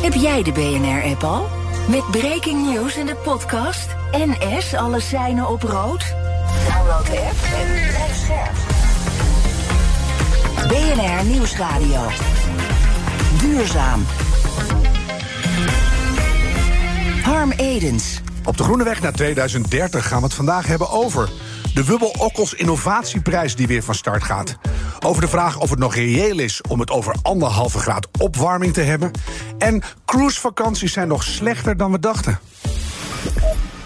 Heb 0.00 0.14
jij 0.14 0.42
de 0.42 0.52
BNR-app 0.52 1.24
al? 1.24 1.48
Met 1.88 2.10
breaking 2.10 2.72
news 2.72 2.96
in 2.96 3.06
de 3.06 3.14
podcast. 3.14 3.86
NS 4.12 4.74
alle 4.74 5.00
seinen 5.00 5.48
op 5.48 5.62
rood? 5.62 6.14
Download 6.68 7.06
de 7.06 7.20
app 7.20 7.42
en 7.60 7.66
blijf 7.88 8.16
scherp. 8.16 8.56
BNR 10.68 11.24
Nieuwsradio. 11.24 12.00
Duurzaam. 13.40 14.04
Harm 17.22 17.50
Edens. 17.52 18.20
Op 18.44 18.56
de 18.56 18.62
Groene 18.62 18.84
Weg 18.84 19.00
naar 19.00 19.12
2030 19.12 20.08
gaan 20.08 20.18
we 20.18 20.24
het 20.24 20.34
vandaag 20.34 20.66
hebben 20.66 20.90
over 20.90 21.28
de 21.74 21.84
Wubbel 21.84 22.14
Okkels 22.18 22.54
Innovatieprijs 22.54 23.56
die 23.56 23.66
weer 23.66 23.82
van 23.82 23.94
start 23.94 24.24
gaat. 24.24 24.58
Over 25.04 25.22
de 25.22 25.28
vraag 25.28 25.58
of 25.58 25.70
het 25.70 25.78
nog 25.78 25.94
reëel 25.94 26.38
is 26.38 26.60
om 26.68 26.80
het 26.80 26.90
over 26.90 27.14
anderhalve 27.22 27.78
graad 27.78 28.08
opwarming 28.18 28.72
te 28.72 28.80
hebben. 28.80 29.10
En 29.58 29.82
cruisevakanties 30.04 30.92
zijn 30.92 31.08
nog 31.08 31.22
slechter 31.22 31.76
dan 31.76 31.92
we 31.92 31.98
dachten. 31.98 32.38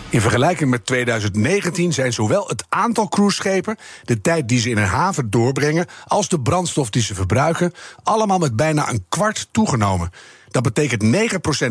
In 0.08 0.20
vergelijking 0.20 0.70
met 0.70 0.86
2019 0.86 1.92
zijn 1.92 2.12
zowel 2.12 2.48
het 2.48 2.64
aantal 2.68 3.08
cruiseschepen, 3.08 3.76
de 4.02 4.20
tijd 4.20 4.48
die 4.48 4.60
ze 4.60 4.70
in 4.70 4.76
een 4.76 4.84
haven 4.84 5.30
doorbrengen, 5.30 5.86
als 6.06 6.28
de 6.28 6.40
brandstof 6.40 6.90
die 6.90 7.02
ze 7.02 7.14
verbruiken, 7.14 7.72
allemaal 8.02 8.38
met 8.38 8.56
bijna 8.56 8.90
een 8.90 9.04
kwart 9.08 9.48
toegenomen. 9.50 10.10
Dat 10.48 10.62
betekent 10.62 11.02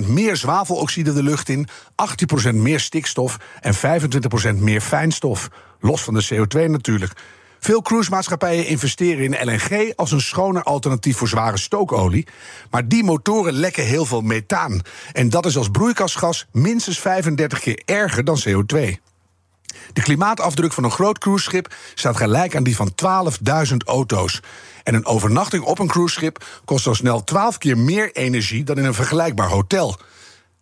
9% 0.04 0.08
meer 0.08 0.36
zwaveloxide 0.36 1.14
de 1.14 1.24
lucht 1.24 1.50
in, 1.50 1.68
18% 2.50 2.54
meer 2.54 2.80
stikstof 2.80 3.38
en 3.62 3.76
25% 3.76 3.80
meer 4.56 4.82
fijnstof. 4.82 5.50
Los 5.80 6.02
van 6.02 6.14
de 6.14 6.28
CO2 6.34 6.70
natuurlijk. 6.70 7.14
Veel 7.64 7.82
cruisemaatschappijen 7.82 8.68
investeren 8.68 9.24
in 9.24 9.48
LNG 9.48 9.94
als 9.96 10.12
een 10.12 10.22
schoner 10.22 10.64
alternatief 10.64 11.18
voor 11.18 11.28
zware 11.28 11.58
stookolie. 11.58 12.28
Maar 12.70 12.88
die 12.88 13.04
motoren 13.04 13.54
lekken 13.54 13.84
heel 13.84 14.06
veel 14.06 14.22
methaan. 14.22 14.82
En 15.12 15.30
dat 15.30 15.46
is 15.46 15.58
als 15.58 15.70
broeikasgas 15.70 16.48
minstens 16.52 17.00
35 17.00 17.60
keer 17.60 17.82
erger 17.86 18.24
dan 18.24 18.40
CO2. 18.48 18.80
De 19.94 20.02
klimaatafdruk 20.02 20.74
van 20.74 20.84
een 20.84 20.92
groot 20.92 21.18
cruiseschip 21.18 21.74
staat 21.94 22.18
gelijk 22.18 22.56
aan 22.56 22.64
die 22.64 22.76
van 22.76 22.92
12.000 23.72 23.78
auto's. 23.86 24.40
En 24.84 24.94
een 24.94 25.06
overnachting 25.06 25.64
op 25.64 25.80
een 25.80 25.88
cruiseschip 25.88 26.46
kost 26.66 26.88
al 26.88 26.96
snel 26.96 27.24
12 27.24 27.58
keer 27.58 27.78
meer 27.78 28.12
energie 28.12 28.64
dan 28.64 28.78
in 28.78 28.86
een 28.86 28.94
vergelijkbaar 28.94 29.50
hotel. 29.50 29.98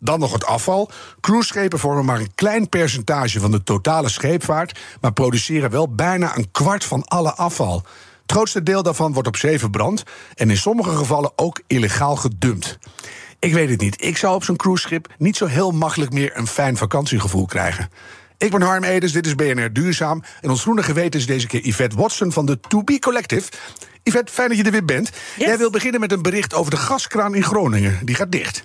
Dan 0.04 0.20
nog 0.20 0.32
het 0.32 0.44
afval. 0.44 0.90
Cruiseschepen 1.20 1.78
vormen 1.78 2.04
maar 2.04 2.20
een 2.20 2.34
klein 2.34 2.68
percentage 2.68 3.40
van 3.40 3.50
de 3.50 3.62
totale 3.62 4.08
scheepvaart, 4.08 4.80
maar 5.00 5.12
produceren 5.12 5.70
wel 5.70 5.94
bijna 5.94 6.36
een 6.36 6.50
kwart 6.50 6.84
van 6.84 7.04
alle 7.04 7.34
afval. 7.34 7.82
Het 8.22 8.32
grootste 8.32 8.62
deel 8.62 8.82
daarvan 8.82 9.12
wordt 9.12 9.28
op 9.28 9.36
zee 9.36 9.58
verbrand 9.58 10.02
en 10.34 10.50
in 10.50 10.56
sommige 10.56 10.96
gevallen 10.96 11.32
ook 11.36 11.60
illegaal 11.66 12.16
gedumpt. 12.16 12.78
Ik 13.38 13.52
weet 13.52 13.70
het 13.70 13.80
niet. 13.80 14.04
Ik 14.04 14.16
zou 14.16 14.34
op 14.34 14.44
zo'n 14.44 14.56
cruiseschip 14.56 15.14
niet 15.18 15.36
zo 15.36 15.46
heel 15.46 15.70
makkelijk 15.70 16.12
meer 16.12 16.36
een 16.36 16.46
fijn 16.46 16.76
vakantiegevoel 16.76 17.46
krijgen. 17.46 17.90
Ik 18.38 18.50
ben 18.50 18.62
Harm 18.62 18.84
Edens, 18.84 19.12
dit 19.12 19.26
is 19.26 19.34
BNR 19.34 19.72
Duurzaam. 19.72 20.22
En 20.40 20.50
ons 20.50 20.62
groene 20.62 20.82
geweten 20.82 21.20
is 21.20 21.26
deze 21.26 21.46
keer 21.46 21.60
Yvette 21.60 21.96
Watson 21.96 22.32
van 22.32 22.46
de 22.46 22.60
To 22.60 22.82
Be 22.84 22.98
Collective. 22.98 23.50
Yvette, 24.02 24.32
fijn 24.32 24.48
dat 24.48 24.56
je 24.56 24.64
er 24.64 24.70
weer 24.70 24.84
bent. 24.84 25.10
Jij 25.36 25.58
wil 25.58 25.70
beginnen 25.70 26.00
met 26.00 26.12
een 26.12 26.22
bericht 26.22 26.54
over 26.54 26.70
de 26.70 26.76
gaskraan 26.76 27.34
in 27.34 27.42
Groningen. 27.42 27.98
Die 28.04 28.14
gaat 28.14 28.32
dicht. 28.32 28.64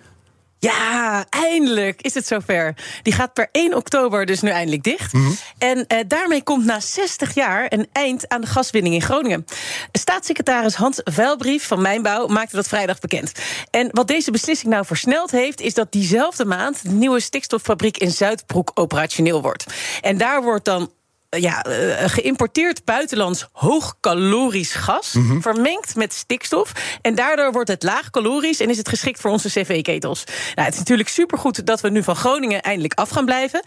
Ja, 0.60 1.26
eindelijk 1.30 2.02
is 2.02 2.14
het 2.14 2.28
zover. 2.28 2.76
Die 3.02 3.14
gaat 3.14 3.34
per 3.34 3.50
1 3.52 3.74
oktober 3.74 4.26
dus 4.26 4.42
nu 4.42 4.50
eindelijk 4.50 4.84
dicht. 4.84 5.14
En 5.58 5.88
eh, 5.88 6.00
daarmee 6.08 6.44
komt 6.44 6.66
na 6.66 6.80
60 6.80 7.34
jaar 7.34 7.66
een 7.70 7.88
eind 7.92 8.30
aan 8.30 8.42
de 8.42 8.48
gaswinning 8.48 8.96
in 8.96 9.02
Groningen. 9.02 9.46
Staatssecretaris 9.92 10.76
Hans 10.76 11.02
Vuilbrief 11.04 11.68
van 11.68 11.82
Mijnbouw 11.82 12.28
maakte 12.28 12.56
dat 12.56 12.68
vrijdag 12.68 13.00
bekend. 13.00 13.32
En 13.70 13.90
wat 13.92 14.08
deze 14.08 14.32
beslissing 14.32 14.72
nou 14.72 14.86
versneld 14.86 15.32
heeft, 15.32 15.62
is 15.62 15.74
dat 15.74 15.92
diezelfde 15.92 16.46
maand 16.46 16.84
de 16.84 16.90
nieuwe 16.90 17.20
stikstoffabriek 17.20 17.98
in 17.98 18.12
Zuidbroek 18.12 18.72
operationeel 18.74 19.42
wordt. 19.42 19.66
En 20.02 20.18
daar 20.18 20.44
wordt 20.44 20.66
dan 20.66 20.92
ja, 21.30 21.66
uh, 21.68 21.96
geïmporteerd 22.06 22.86
buitenlands 22.86 23.48
hoogcalorisch 23.52 24.74
gas, 24.74 25.14
Mhm. 25.14 25.40
vermengd 25.42 25.96
met 25.96 26.14
stikstof. 26.14 26.72
En 27.02 27.16
daardoor 27.16 27.52
wordt 27.52 27.70
het 27.70 27.84
laag 27.84 28.10
calorisch 28.10 28.60
en 28.60 28.70
is 28.70 28.78
het 28.78 28.90
geschikt 28.90 29.20
voor 29.20 29.32
onze 29.32 29.48
cv-ketels. 29.50 30.24
Nou, 30.26 30.66
het 30.66 30.74
is 30.74 30.80
natuurlijk 30.80 31.10
supergoed 31.10 31.66
dat 31.66 31.82
we 31.82 31.90
nu 31.90 32.04
van 32.04 32.16
Groningen 32.16 32.62
eindelijk 32.62 32.94
af 32.94 33.10
gaan 33.10 33.26
blijven. 33.26 33.64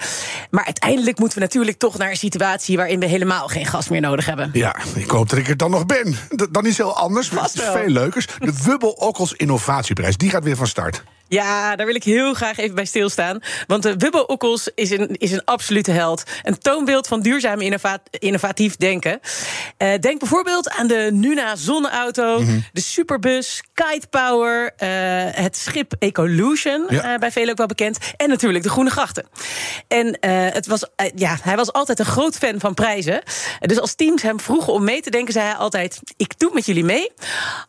Maar 0.51 0.65
uiteindelijk 0.65 1.19
moeten 1.19 1.39
we 1.39 1.45
natuurlijk 1.45 1.79
toch 1.79 1.99
naar 1.99 2.11
een 2.11 2.17
situatie 2.17 2.77
waarin 2.77 3.01
we 3.01 3.07
helemaal 3.07 3.49
geen 3.49 3.67
gas 3.67 3.89
meer 3.89 4.01
nodig 4.01 4.27
hebben. 4.27 4.51
Ja, 4.53 4.77
ik 4.95 5.11
hoop 5.11 5.29
dat 5.29 5.39
ik 5.39 5.49
er 5.49 5.57
dan 5.57 5.71
nog 5.71 5.87
ben. 5.87 6.13
D- 6.37 6.47
dan 6.51 6.63
is 6.67 6.77
het 6.77 6.87
heel 6.87 6.97
anders, 6.97 7.31
maar 7.31 7.43
het 7.45 7.55
is 7.55 7.61
veel 7.63 7.89
leukers. 7.89 8.27
De 8.39 8.53
Wubbel 8.65 8.91
Okkels 8.91 9.33
Innovatieprijs, 9.33 10.17
die 10.17 10.31
gaat 10.31 10.45
weer 10.45 10.57
van 10.57 10.67
start. 10.67 11.03
Ja, 11.31 11.77
daar 11.77 11.87
wil 11.87 11.95
ik 11.95 12.05
heel 12.05 12.35
graag 12.35 12.59
even 12.59 12.75
bij 12.75 12.85
stilstaan. 12.85 13.41
Want 13.67 13.83
de 13.83 13.97
Wubbo 13.97 14.19
Okkels 14.19 14.69
is 14.75 14.91
een, 14.91 15.09
is 15.19 15.33
een 15.33 15.45
absolute 15.45 15.91
held. 15.91 16.23
Een 16.43 16.59
toonbeeld 16.59 17.07
van 17.07 17.21
duurzaam 17.23 17.61
innova- 17.61 18.03
innovatief 18.11 18.77
denken. 18.77 19.21
Eh, 19.77 19.99
denk 20.01 20.19
bijvoorbeeld 20.19 20.71
aan 20.71 20.87
de 20.87 21.09
Nuna 21.13 21.57
zonneauto, 21.57 22.43
de 22.73 22.81
Superbus, 22.81 23.63
Kite 23.75 24.07
Power, 24.11 24.73
eh, 24.77 24.89
het 25.43 25.57
schip 25.57 25.93
Ecolution, 25.99 26.87
Ja. 26.89 27.13
eh, 27.13 27.19
bij 27.19 27.31
velen 27.33 27.51
ook 27.51 27.57
wel 27.59 27.67
bekend. 27.67 27.99
En 28.17 28.29
natuurlijk 28.29 28.65
de 28.65 28.71
Groene 28.71 28.91
Grachten. 28.91 29.27
En 29.89 30.19
het 30.53 30.67
was, 30.67 30.85
ja, 31.15 31.37
hij 31.43 31.57
was 31.57 31.73
altijd 31.73 31.99
een 31.99 32.05
groot 32.05 32.37
fan 32.37 32.61
van 32.61 32.75
prijzen. 32.75 33.23
Dus 33.61 33.81
als 33.81 33.95
teams 33.95 34.23
hem 34.23 34.41
vroegen 34.41 34.73
om 34.73 34.85
mee 34.85 35.01
te 35.01 35.11
denken, 35.11 35.33
zei 35.33 35.47
hij 35.47 35.55
altijd: 35.55 35.99
Ik 36.17 36.39
doe 36.39 36.51
met 36.55 36.67
jullie 36.67 36.85
mee. 36.85 37.11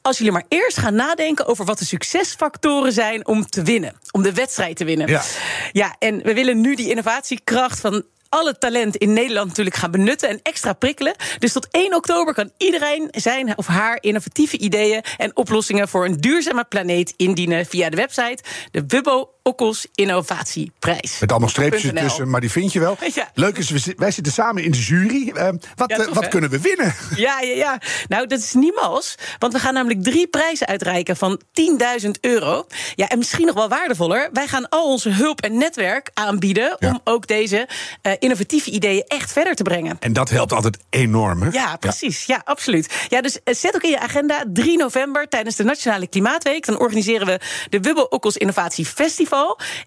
Als 0.01 0.17
jullie 0.17 0.31
maar 0.33 0.45
eerst 0.47 0.77
gaan 0.77 0.95
nadenken 0.95 1.45
over 1.45 1.66
wat 1.66 1.79
de 1.79 1.85
succesfactoren 1.85 2.91
zijn 2.94 3.27
om 3.27 3.45
te 3.51 3.62
winnen, 3.62 3.94
om 4.12 4.22
de 4.22 4.34
wedstrijd 4.34 4.75
te 4.75 4.85
winnen. 4.85 5.07
Ja. 5.07 5.23
ja 5.72 5.95
en 6.00 6.22
we 6.23 6.34
willen 6.34 6.62
nu 6.62 6.75
die 6.75 6.89
innovatiekracht 6.89 7.79
van 7.79 8.03
alle 8.31 8.57
talent 8.57 8.95
in 8.95 9.13
Nederland 9.13 9.47
natuurlijk 9.47 9.75
gaan 9.75 9.91
benutten 9.91 10.29
en 10.29 10.39
extra 10.44 10.73
prikkelen. 10.73 11.16
Dus 11.39 11.53
tot 11.53 11.67
1 11.72 11.95
oktober 11.95 12.34
kan 12.34 12.51
iedereen 12.57 13.07
zijn 13.12 13.57
of 13.57 13.67
haar 13.67 13.97
innovatieve 14.01 14.57
ideeën 14.57 15.03
en 15.17 15.35
oplossingen 15.35 15.88
voor 15.88 16.06
een 16.06 16.22
duurzame 16.22 16.63
planeet 16.63 17.13
indienen 17.17 17.66
via 17.66 17.89
de 17.89 17.95
website 17.95 18.44
de 18.72 18.84
Wubbo 18.88 19.29
Okkels 19.44 19.88
Innovatieprijs. 19.96 21.19
Met 21.19 21.31
allemaal 21.31 21.50
streepjes 21.50 21.84
.nl. 21.84 21.96
ertussen, 21.96 22.29
maar 22.29 22.41
die 22.41 22.52
vind 22.52 22.74
je 22.74 22.79
wel. 22.79 22.97
Ja. 23.13 23.31
Leuk 23.34 23.57
is, 23.57 23.94
wij 23.97 24.12
zitten 24.12 24.34
samen 24.34 24.63
in 24.63 24.72
de 24.72 24.78
jury. 24.78 25.31
Eh, 25.35 25.50
wat 25.75 25.90
Ja, 25.90 25.97
eh, 25.97 26.13
wat 26.13 26.28
kunnen 26.28 26.50
we 26.50 26.62
winnen? 26.62 26.96
Ja, 27.16 27.40
ja, 27.40 27.53
ja. 27.53 27.81
Nou, 28.07 28.28
dat 28.28 28.40
is 28.40 28.53
niet 28.53 28.75
mals. 28.75 29.16
Want 29.40 29.53
we 29.53 29.59
gaan 29.59 29.74
namelijk 29.74 30.03
drie 30.03 30.28
prijzen 30.28 30.68
uitreiken 30.68 31.18
van 31.18 31.41
10.000 31.51 32.19
euro. 32.22 32.68
Ja, 32.96 33.07
en 33.07 33.18
misschien 33.18 33.46
nog 33.46 33.56
wel 33.56 33.69
waardevoller. 33.69 34.30
Wij 34.34 34.47
gaan 34.47 34.69
al 34.69 34.85
onze 34.91 35.09
hulp 35.09 35.41
en 35.41 35.57
netwerk 35.57 36.09
aanbieden... 36.13 36.75
Ja. 36.80 36.90
om 36.90 37.00
ook 37.03 37.28
deze 37.28 37.68
eh, 38.01 38.13
innovatieve 38.19 38.72
ideeën 38.72 39.03
echt 39.07 39.31
verder 39.31 39.56
te 39.56 39.63
brengen. 39.63 39.97
En 40.00 40.13
dat 40.13 40.30
helpt 40.30 40.53
altijd 40.53 40.78
enorm, 40.90 41.41
hè? 41.41 41.50
Ja, 41.51 41.75
precies. 41.75 42.25
Ja, 42.25 42.41
absoluut. 42.44 42.94
Ja, 43.09 43.22
dus 43.22 43.40
zet 43.44 43.75
ook 43.75 43.81
in 43.84 43.90
je 43.90 44.00
agenda 44.00 44.44
3 44.53 44.78
november 44.78 45.28
tijdens 45.28 45.56
de 45.56 45.63
Nationale 45.63 46.07
Klimaatweek. 46.07 46.66
Dan 46.66 46.80
organiseren 46.80 47.28
we 47.28 47.40
de 47.69 47.80
Wubbel 47.80 48.03
Okkels 48.03 48.38
Innovatie 48.38 48.85
Festival. 48.85 49.30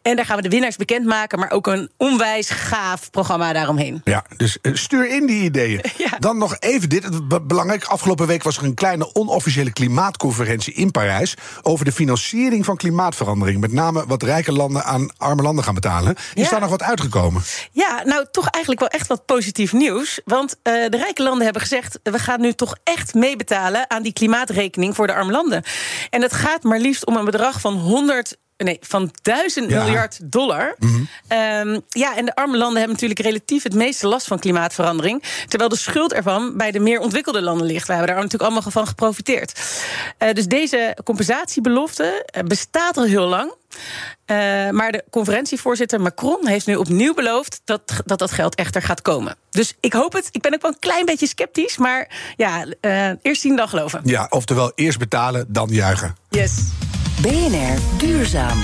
En 0.02 0.16
daar 0.16 0.24
gaan 0.24 0.36
we 0.36 0.42
de 0.42 0.48
winnaars 0.48 0.76
bekendmaken, 0.76 1.38
maar 1.38 1.50
ook 1.50 1.66
een 1.66 1.90
onwijs 1.96 2.50
gaaf 2.50 3.10
programma 3.10 3.52
daaromheen. 3.52 4.00
Ja, 4.04 4.24
dus 4.36 4.60
eh, 4.60 4.74
stuur 4.74 5.08
in 5.08 5.26
die 5.26 5.42
ideeën. 5.42 5.80
Ja. 5.96 6.18
Dan 6.18 6.38
nog 6.38 6.56
even 6.58 6.88
dit. 6.88 7.28
Belangrijk, 7.46 7.84
afgelopen 7.84 8.26
week 8.26 8.42
was 8.42 8.56
er 8.56 8.64
een 8.64 8.74
kleine 8.74 9.14
onofficiële 9.14 9.72
klimaatconferentie 9.72 10.74
in 10.74 10.90
Parijs... 10.90 11.34
over 11.62 11.84
de 11.84 11.92
financiering 11.92 12.64
van 12.64 12.76
klimaatverandering. 12.76 13.60
Met 13.60 13.72
name 13.72 14.04
wat 14.06 14.22
rijke 14.22 14.52
landen 14.52 14.84
aan 14.84 15.10
arme 15.16 15.42
landen 15.42 15.64
gaan 15.64 15.74
betalen. 15.74 16.14
Is 16.34 16.44
Ja. 16.44 16.50
daar 16.50 16.60
nog 16.60 16.70
wat 16.70 16.82
uitgekomen? 16.82 17.42
Ja, 17.72 18.02
nou 18.04 18.26
toch 18.30 18.48
eigenlijk 18.48 18.80
wel 18.80 19.00
echt 19.00 19.06
wat 19.06 19.24
positief 19.26 19.72
nieuws. 19.72 20.20
Want 20.24 20.56
eh, 20.62 20.72
de 20.88 20.96
rijke 20.96 21.22
landen 21.22 21.44
hebben 21.44 21.62
gezegd: 21.62 21.98
we 22.02 22.18
gaan 22.18 22.40
nu 22.40 22.52
toch 22.52 22.76
echt 22.84 23.14
meebetalen 23.14 23.90
aan 23.90 24.02
die 24.02 24.12
klimaatrekening 24.12 24.94
voor 24.94 25.06
de 25.06 25.14
arme 25.14 25.32
landen. 25.32 25.62
En 26.10 26.22
het 26.22 26.32
gaat 26.32 26.62
maar 26.62 26.78
liefst 26.78 27.06
om 27.06 27.16
een 27.16 27.24
bedrag 27.24 27.60
van 27.60 27.72
100. 27.74 28.36
Nee, 28.56 28.78
van 28.80 29.10
1000 29.22 29.70
Ja. 29.70 29.82
miljard 29.84 30.18
dollar. 30.32 30.76
Ehm, 31.28 31.80
ja, 31.88 32.16
en 32.16 32.24
de 32.24 32.34
arme 32.34 32.56
landen 32.56 32.76
hebben 32.76 32.92
natuurlijk 32.92 33.20
relatief 33.20 33.62
het 33.62 33.74
meeste 33.74 34.06
last 34.06 34.26
van 34.26 34.38
klimaatverandering. 34.38 35.22
Terwijl 35.48 35.70
de 35.70 35.76
schuld 35.76 36.12
ervan 36.12 36.56
bij 36.56 36.70
de 36.70 36.80
meer 36.80 37.00
ontwikkelde 37.00 37.42
landen 37.42 37.66
ligt. 37.66 37.86
We 37.86 37.92
hebben 37.92 38.10
daar 38.12 38.22
natuurlijk 38.22 38.50
allemaal 38.50 38.70
van 38.70 38.86
geprofiteerd. 38.86 39.60
Eh, 40.18 40.32
dus 40.32 40.46
deze 40.46 40.96
compensatiebelofte 41.04 42.22
eh, 42.26 42.42
bestaat 42.42 42.96
al 42.96 43.04
heel 43.04 43.26
lang. 43.26 43.52
Uh, 44.26 44.36
maar 44.70 44.92
de 44.92 45.04
conferentievoorzitter 45.10 46.00
Macron 46.00 46.46
heeft 46.46 46.66
nu 46.66 46.76
opnieuw 46.76 47.14
beloofd 47.14 47.60
dat, 47.64 47.82
dat 48.04 48.18
dat 48.18 48.30
geld 48.30 48.54
echter 48.54 48.82
gaat 48.82 49.02
komen. 49.02 49.36
Dus 49.50 49.74
ik 49.80 49.92
hoop 49.92 50.12
het. 50.12 50.28
Ik 50.30 50.42
ben 50.42 50.54
ook 50.54 50.62
wel 50.62 50.70
een 50.70 50.78
klein 50.78 51.04
beetje 51.04 51.26
sceptisch, 51.26 51.76
maar 51.76 52.08
ja, 52.36 52.64
uh, 52.80 53.10
eerst 53.22 53.40
zien 53.40 53.56
dan 53.56 53.68
geloven. 53.68 54.00
Ja, 54.04 54.26
oftewel 54.30 54.72
eerst 54.74 54.98
betalen, 54.98 55.46
dan 55.48 55.68
juichen. 55.70 56.16
Yes. 56.30 56.52
BNR 57.24 57.98
Duurzaam. 57.98 58.58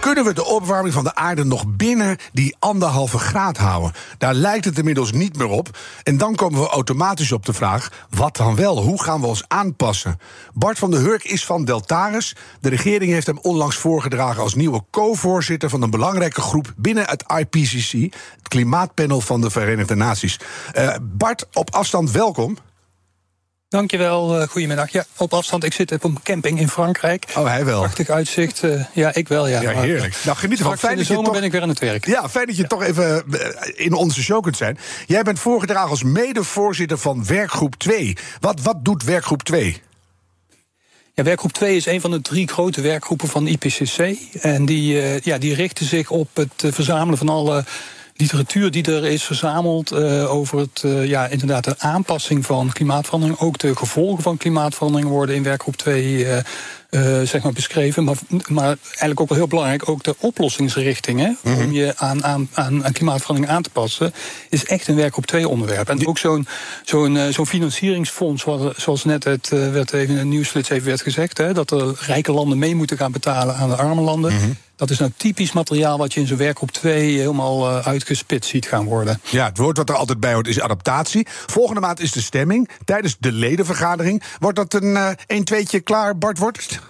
Kunnen 0.00 0.24
we 0.24 0.32
de 0.32 0.44
opwarming 0.44 0.94
van 0.94 1.04
de 1.04 1.14
aarde 1.14 1.44
nog 1.44 1.76
binnen 1.76 2.16
die 2.32 2.56
anderhalve 2.58 3.18
graad 3.18 3.56
houden? 3.56 3.92
Daar 4.18 4.34
lijkt 4.34 4.64
het 4.64 4.78
inmiddels 4.78 5.12
niet 5.12 5.36
meer 5.36 5.46
op. 5.46 5.78
En 6.02 6.16
dan 6.16 6.34
komen 6.34 6.60
we 6.60 6.68
automatisch 6.68 7.32
op 7.32 7.46
de 7.46 7.52
vraag: 7.52 8.06
wat 8.10 8.36
dan 8.36 8.56
wel? 8.56 8.82
Hoe 8.82 9.02
gaan 9.02 9.20
we 9.20 9.26
ons 9.26 9.44
aanpassen? 9.48 10.18
Bart 10.54 10.78
van 10.78 10.90
der 10.90 11.00
Hurk 11.00 11.24
is 11.24 11.46
van 11.46 11.64
Deltaris. 11.64 12.36
De 12.60 12.68
regering 12.68 13.12
heeft 13.12 13.26
hem 13.26 13.38
onlangs 13.42 13.76
voorgedragen 13.76 14.42
als 14.42 14.54
nieuwe 14.54 14.84
co-voorzitter 14.90 15.70
van 15.70 15.82
een 15.82 15.90
belangrijke 15.90 16.40
groep 16.40 16.72
binnen 16.76 17.04
het 17.08 17.24
IPCC, 17.36 17.92
het 18.36 18.48
klimaatpanel 18.48 19.20
van 19.20 19.40
de 19.40 19.50
Verenigde 19.50 19.94
Naties. 19.94 20.40
Uh, 20.74 20.94
Bart, 21.02 21.46
op 21.52 21.74
afstand 21.74 22.10
welkom. 22.10 22.56
Dankjewel, 23.74 24.40
uh, 24.40 24.48
goedemiddag. 24.48 24.90
Ja, 24.90 25.04
op 25.16 25.32
afstand. 25.32 25.64
Ik 25.64 25.72
zit 25.72 25.92
op 25.92 26.04
een 26.04 26.22
camping 26.22 26.60
in 26.60 26.68
Frankrijk. 26.68 27.26
Oh, 27.36 27.46
hij 27.46 27.64
wel. 27.64 27.80
Prachtig 27.80 28.08
uitzicht. 28.08 28.62
Uh, 28.62 28.84
ja, 28.92 29.14
ik 29.14 29.28
wel, 29.28 29.48
ja. 29.48 29.60
Ja, 29.60 29.80
heerlijk. 29.80 30.16
Nou, 30.24 30.36
geniet 30.36 30.58
ervan. 30.58 30.78
Fijn 30.78 30.92
in 30.92 30.98
de 30.98 31.04
zomer 31.04 31.24
toch... 31.24 31.32
ben 31.32 31.42
ik 31.42 31.52
weer 31.52 31.62
aan 31.62 31.68
het 31.68 31.78
werk. 31.78 32.06
Ja, 32.06 32.28
fijn 32.28 32.46
dat 32.46 32.56
je 32.56 32.66
toch 32.66 32.82
even 32.82 33.24
in 33.74 33.92
onze 33.92 34.22
show 34.22 34.42
kunt 34.42 34.56
zijn. 34.56 34.78
Jij 35.06 35.22
bent 35.22 35.38
voorgedragen 35.38 35.90
als 35.90 36.02
medevoorzitter 36.02 36.98
van 36.98 37.26
Werkgroep 37.26 37.74
2. 37.74 38.16
Wat, 38.40 38.60
wat 38.60 38.84
doet 38.84 39.04
Werkgroep 39.04 39.42
2? 39.42 39.82
Ja, 41.14 41.22
werkgroep 41.22 41.52
2 41.52 41.76
is 41.76 41.86
een 41.86 42.00
van 42.00 42.10
de 42.10 42.20
drie 42.20 42.48
grote 42.48 42.80
werkgroepen 42.80 43.28
van 43.28 43.46
IPCC. 43.46 44.16
En 44.40 44.64
die, 44.64 44.94
uh, 44.94 45.20
ja, 45.20 45.38
die 45.38 45.54
richten 45.54 45.86
zich 45.86 46.10
op 46.10 46.28
het 46.34 46.52
verzamelen 46.56 47.18
van 47.18 47.28
alle 47.28 47.64
literatuur 48.16 48.70
die 48.70 48.84
er 48.84 49.04
is 49.04 49.24
verzameld 49.24 49.92
uh, 49.92 50.34
over 50.34 50.58
het, 50.58 50.82
uh, 50.84 51.06
ja, 51.06 51.26
inderdaad 51.26 51.64
de 51.64 51.74
aanpassing 51.78 52.46
van 52.46 52.72
klimaatverandering. 52.72 53.38
Ook 53.38 53.58
de 53.58 53.76
gevolgen 53.76 54.22
van 54.22 54.36
klimaatverandering 54.36 55.08
worden 55.08 55.34
in 55.34 55.42
werkgroep 55.42 55.76
2 55.76 56.26
uh, 56.94 57.04
uh, 57.20 57.26
zeg 57.26 57.42
maar 57.42 57.52
beschreven. 57.52 58.04
Maar, 58.04 58.16
maar 58.48 58.76
eigenlijk 58.86 59.20
ook 59.20 59.28
wel 59.28 59.38
heel 59.38 59.46
belangrijk, 59.46 59.88
ook 59.88 60.02
de 60.02 60.14
oplossingsrichtingen 60.18 61.38
mm 61.42 61.54
-hmm. 61.54 61.64
om 61.64 61.72
je 61.72 61.92
aan, 61.96 62.24
aan, 62.24 62.48
aan, 62.52 62.84
aan, 62.84 62.92
klimaatverandering 62.92 63.54
aan 63.54 63.62
te 63.62 63.70
passen, 63.70 64.14
is 64.48 64.64
echt 64.64 64.88
een 64.88 64.96
werk 64.96 65.16
op 65.16 65.26
twee 65.26 65.48
onderwerpen. 65.48 65.98
En 65.98 66.06
ook 66.06 66.18
zo'n 66.18 66.46
zo'n 66.84 67.14
uh, 67.14 67.28
zo'n 67.28 67.46
financieringsfonds, 67.46 68.44
wat, 68.44 68.74
zoals 68.76 69.04
net 69.04 69.24
het 69.24 69.50
uh, 69.52 69.72
werd 69.72 69.92
even 69.92 70.14
in 70.14 70.20
de 70.20 70.24
nieuwsflits 70.24 70.68
even 70.68 70.86
werd 70.86 71.02
gezegd, 71.02 71.38
hè, 71.38 71.52
dat 71.52 71.68
de 71.68 71.94
rijke 71.98 72.32
landen 72.32 72.58
mee 72.58 72.74
moeten 72.74 72.96
gaan 72.96 73.12
betalen 73.12 73.56
aan 73.56 73.68
de 73.68 73.76
arme 73.76 74.00
landen. 74.00 74.32
Mm 74.32 74.38
-hmm. 74.38 74.56
Dat 74.76 74.90
is 74.90 74.98
nou 74.98 75.10
typisch 75.16 75.52
materiaal 75.52 75.98
wat 75.98 76.14
je 76.14 76.20
in 76.20 76.26
zo'n 76.26 76.36
werk 76.36 76.60
op 76.60 76.70
twee 76.70 77.18
helemaal 77.18 77.70
uh, 77.70 77.86
uitgespit 77.86 78.44
ziet 78.44 78.66
gaan 78.66 78.84
worden. 78.84 79.20
Ja, 79.30 79.46
het 79.46 79.58
woord 79.58 79.76
wat 79.76 79.88
er 79.88 79.94
altijd 79.94 80.20
bij 80.20 80.32
hoort 80.32 80.46
is 80.46 80.60
adaptatie. 80.60 81.26
Volgende 81.46 81.80
maand 81.80 82.00
is 82.00 82.12
de 82.12 82.20
stemming. 82.20 82.68
Tijdens 82.84 83.16
de 83.18 83.32
ledenvergadering. 83.32 84.22
Wordt 84.38 84.56
dat 84.56 84.74
een 84.74 84.92
uh, 84.92 85.08
1 85.26 85.44
2 85.44 85.80
klaar, 85.80 86.18
Bart 86.18 86.38
Wortst? 86.38 86.80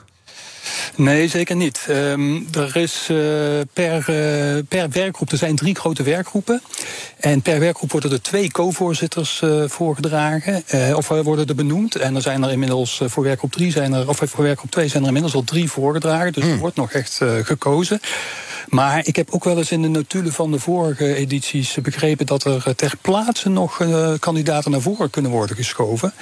Nee, 0.96 1.28
zeker 1.28 1.56
niet. 1.56 1.86
Um, 1.90 2.48
er 2.52 2.76
is 2.76 3.08
uh, 3.10 3.18
per, 3.72 3.96
uh, 3.96 4.62
per 4.68 4.90
werkgroep, 4.90 5.30
er 5.30 5.38
zijn 5.38 5.56
drie 5.56 5.74
grote 5.74 6.02
werkgroepen. 6.02 6.62
En 7.16 7.42
per 7.42 7.60
werkgroep 7.60 7.92
worden 7.92 8.10
er 8.10 8.22
twee 8.22 8.50
co-voorzitters 8.50 9.40
uh, 9.44 9.64
voorgedragen. 9.68 10.64
of 10.94 11.08
worden 11.08 11.46
er 11.46 11.54
benoemd. 11.54 11.96
En 11.96 12.14
er 12.14 12.22
zijn 12.22 12.42
er 12.42 12.50
inmiddels 12.50 13.00
voor 13.04 13.22
werkgroep 13.22 13.52
3 13.52 13.70
zijn 13.70 13.92
er, 13.92 14.08
of 14.08 14.20
voor 14.24 14.44
werkgroep 14.44 14.70
2 14.70 14.88
zijn 14.88 15.02
er 15.02 15.08
inmiddels 15.08 15.34
al 15.34 15.44
drie 15.44 15.70
voorgedragen. 15.70 16.32
Dus 16.32 16.44
mm. 16.44 16.50
er 16.50 16.58
wordt 16.58 16.76
nog 16.76 16.92
echt 16.92 17.20
gekozen. 17.42 18.00
Maar 18.68 19.06
ik 19.06 19.16
heb 19.16 19.30
ook 19.30 19.44
wel 19.44 19.58
eens 19.58 19.70
in 19.70 19.82
de 19.82 19.88
notulen 19.88 20.32
van 20.32 20.50
de 20.50 20.58
vorige 20.58 21.14
edities 21.14 21.74
begrepen 21.82 22.26
dat 22.26 22.44
er 22.44 22.74
ter 22.76 22.94
plaatse 23.00 23.48
nog 23.48 23.80
kandidaten 24.18 24.70
naar 24.70 24.80
voren 24.80 25.10
kunnen 25.10 25.30
worden 25.30 25.56
geschoven. 25.56 26.12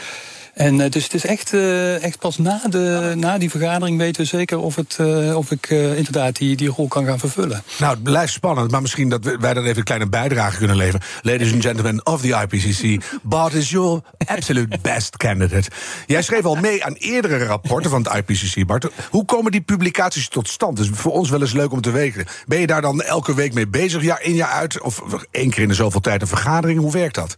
En 0.52 0.78
uh, 0.78 0.90
dus 0.90 1.02
het 1.02 1.14
is 1.14 1.26
echt, 1.26 1.52
uh, 1.52 2.02
echt 2.02 2.19
pas 2.19 2.38
na, 2.38 2.60
de, 2.69 3.12
na 3.16 3.38
die 3.38 3.50
vergadering 3.50 3.99
weten 3.99 4.22
we 4.22 4.28
zeker 4.28 4.58
of, 4.58 4.76
het, 4.76 4.99
uh, 5.00 5.37
of 5.37 5.50
ik 5.50 5.70
inderdaad 5.70 6.37
die, 6.37 6.56
die 6.56 6.69
rol 6.69 6.88
kan 6.88 7.04
gaan 7.04 7.19
vervullen. 7.19 7.62
Nou, 7.78 7.94
het 7.94 8.02
blijft 8.02 8.32
spannend, 8.32 8.70
maar 8.70 8.81
misschien 8.81 9.08
dat 9.08 9.37
wij 9.40 9.54
dan 9.54 9.64
even 9.64 9.76
een 9.76 9.84
kleine 9.84 10.08
bijdrage 10.08 10.58
kunnen 10.58 10.76
leveren. 10.76 11.00
Ladies 11.22 11.52
and 11.52 11.62
gentlemen 11.62 12.06
of 12.06 12.20
the 12.20 12.46
IPCC, 12.49 13.04
Bart 13.22 13.52
is 13.52 13.70
your 13.70 14.00
absolute 14.26 14.78
best 14.82 15.16
candidate. 15.16 15.70
Jij 16.06 16.22
schreef 16.22 16.44
al 16.44 16.55
mee 16.55 16.84
aan 16.84 16.94
eerdere 16.94 17.44
rapporten 17.44 17.90
van 17.90 18.06
het 18.08 18.28
IPCC, 18.28 18.66
Bart. 18.66 18.88
Hoe 19.10 19.25
komen 19.25 19.52
die 19.52 19.60
publicaties 19.60 20.28
tot 20.28 20.48
stand? 20.48 20.76
Dat 20.76 20.87
is 20.87 20.93
voor 20.94 21.12
ons 21.12 21.31
wel 21.31 21.40
eens 21.40 21.52
leuk 21.52 21.72
om 21.72 21.81
te 21.81 21.90
weten. 21.90 22.25
Ben 22.46 22.60
je 22.60 22.66
daar 22.66 22.82
dan 22.82 23.02
elke 23.02 23.34
week 23.34 23.55
mee 23.55 23.69
bezig, 23.69 24.02
jaar 24.02 24.22
in 24.22 24.34
jaar 24.34 24.50
uit? 24.52 24.81
Of 24.81 25.02
één 25.31 25.50
keer 25.50 25.62
in 25.62 25.69
de 25.69 25.75
zoveel 25.75 26.00
tijd 26.00 26.20
een 26.20 26.28
vergadering? 26.28 26.78
Hoe 26.78 26.93
werkt 26.93 27.14
dat? 27.14 27.37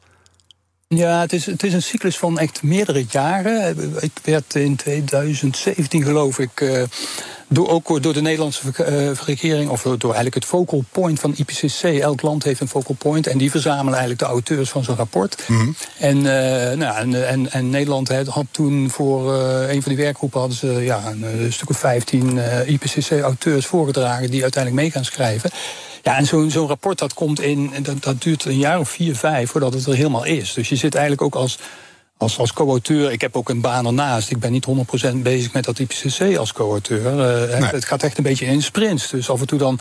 Ja, 0.97 1.21
het 1.21 1.33
is, 1.33 1.47
het 1.47 1.63
is 1.63 1.73
een 1.73 1.83
cyclus 1.83 2.19
van 2.19 2.39
echt 2.39 2.63
meerdere 2.63 3.05
jaren. 3.11 3.77
Ik 4.01 4.13
werd 4.25 4.55
in 4.55 4.77
2017, 4.77 6.03
geloof 6.03 6.39
ik, 6.39 6.61
uh, 6.61 6.83
door, 7.49 7.69
ook 7.69 8.03
door 8.03 8.13
de 8.13 8.21
Nederlandse 8.21 8.61
uh, 8.81 9.11
regering, 9.27 9.71
of 9.71 9.83
door, 9.83 9.99
eigenlijk 9.99 10.35
het 10.35 10.45
focal 10.45 10.85
point 10.93 11.21
van 11.21 11.35
IPCC. 11.37 11.83
Elk 11.83 12.23
land 12.23 12.45
heeft 12.45 12.61
een 12.61 12.69
focal 12.69 12.95
point 12.99 13.27
en 13.27 13.39
die 13.39 13.51
verzamelen 13.51 13.93
eigenlijk 13.93 14.21
de 14.21 14.27
auteurs 14.27 14.71
van 14.71 14.85
zo'n 14.85 14.97
rapport. 14.97 15.43
Mm 15.47 15.59
-hmm. 15.59 15.75
en, 15.99 16.17
uh, 16.17 16.25
nou, 16.79 16.97
en, 16.97 17.29
en, 17.29 17.51
en, 17.53 17.71
Nederland 17.71 18.09
had 18.09 18.47
toen 18.51 18.91
voor 18.91 19.35
een 19.69 19.83
van 19.83 19.95
die 19.95 20.05
werkgroepen 20.05 20.41
hadden 20.41 20.59
ze 20.59 20.67
ja, 20.67 21.03
een, 21.07 21.53
stuk 21.53 21.71
of 21.71 21.79
15 21.79 22.39
IPCC-auteurs 22.67 23.67
voorgedragen 23.67 24.31
die 24.31 24.43
uiteindelijk 24.43 24.83
mee 24.83 24.93
gaan 24.93 25.05
schrijven. 25.05 25.51
Ja, 26.05 26.17
en 26.17 26.27
zo'n 26.27 26.51
zo'n 26.51 26.69
rapport 26.69 26.99
dat 26.99 27.15
komt 27.15 27.41
in, 27.41 27.73
dat, 27.83 28.03
dat 28.03 28.23
duurt 28.23 28.45
een 28.45 28.59
jaar 28.59 28.79
of 28.79 28.89
vier, 28.89 29.17
vijf 29.17 29.51
voordat 29.51 29.75
het 29.75 29.87
er 29.87 29.95
helemaal 29.95 30.25
is. 30.25 30.53
Dus 30.53 30.69
je 30.69 30.77
zit 30.77 30.95
eigenlijk 30.95 31.23
ook 31.23 31.35
als, 31.35 31.59
als, 32.17 32.39
als 32.39 32.53
co-auteur. 32.53 33.13
Ik 33.13 33.21
heb 33.21 33.37
ook 33.37 33.49
een 33.49 33.61
baan 33.61 33.87
ernaast. 33.87 34.31
Ik 34.31 34.39
ben 34.39 34.53
niet 34.53 34.67
100% 35.13 35.17
bezig 35.17 35.53
met 35.53 35.65
dat 35.65 35.79
IPCC 35.79 36.37
als 36.37 36.53
co-auteur. 36.53 37.13
Uh, 37.13 37.59
nee. 37.59 37.71
Het 37.71 37.85
gaat 37.85 38.03
echt 38.03 38.17
een 38.17 38.23
beetje 38.23 38.47
in 38.47 38.63
sprints. 38.63 39.11
Dus 39.11 39.31
af 39.31 39.41
en 39.41 39.47
toe 39.47 39.59
dan 39.59 39.79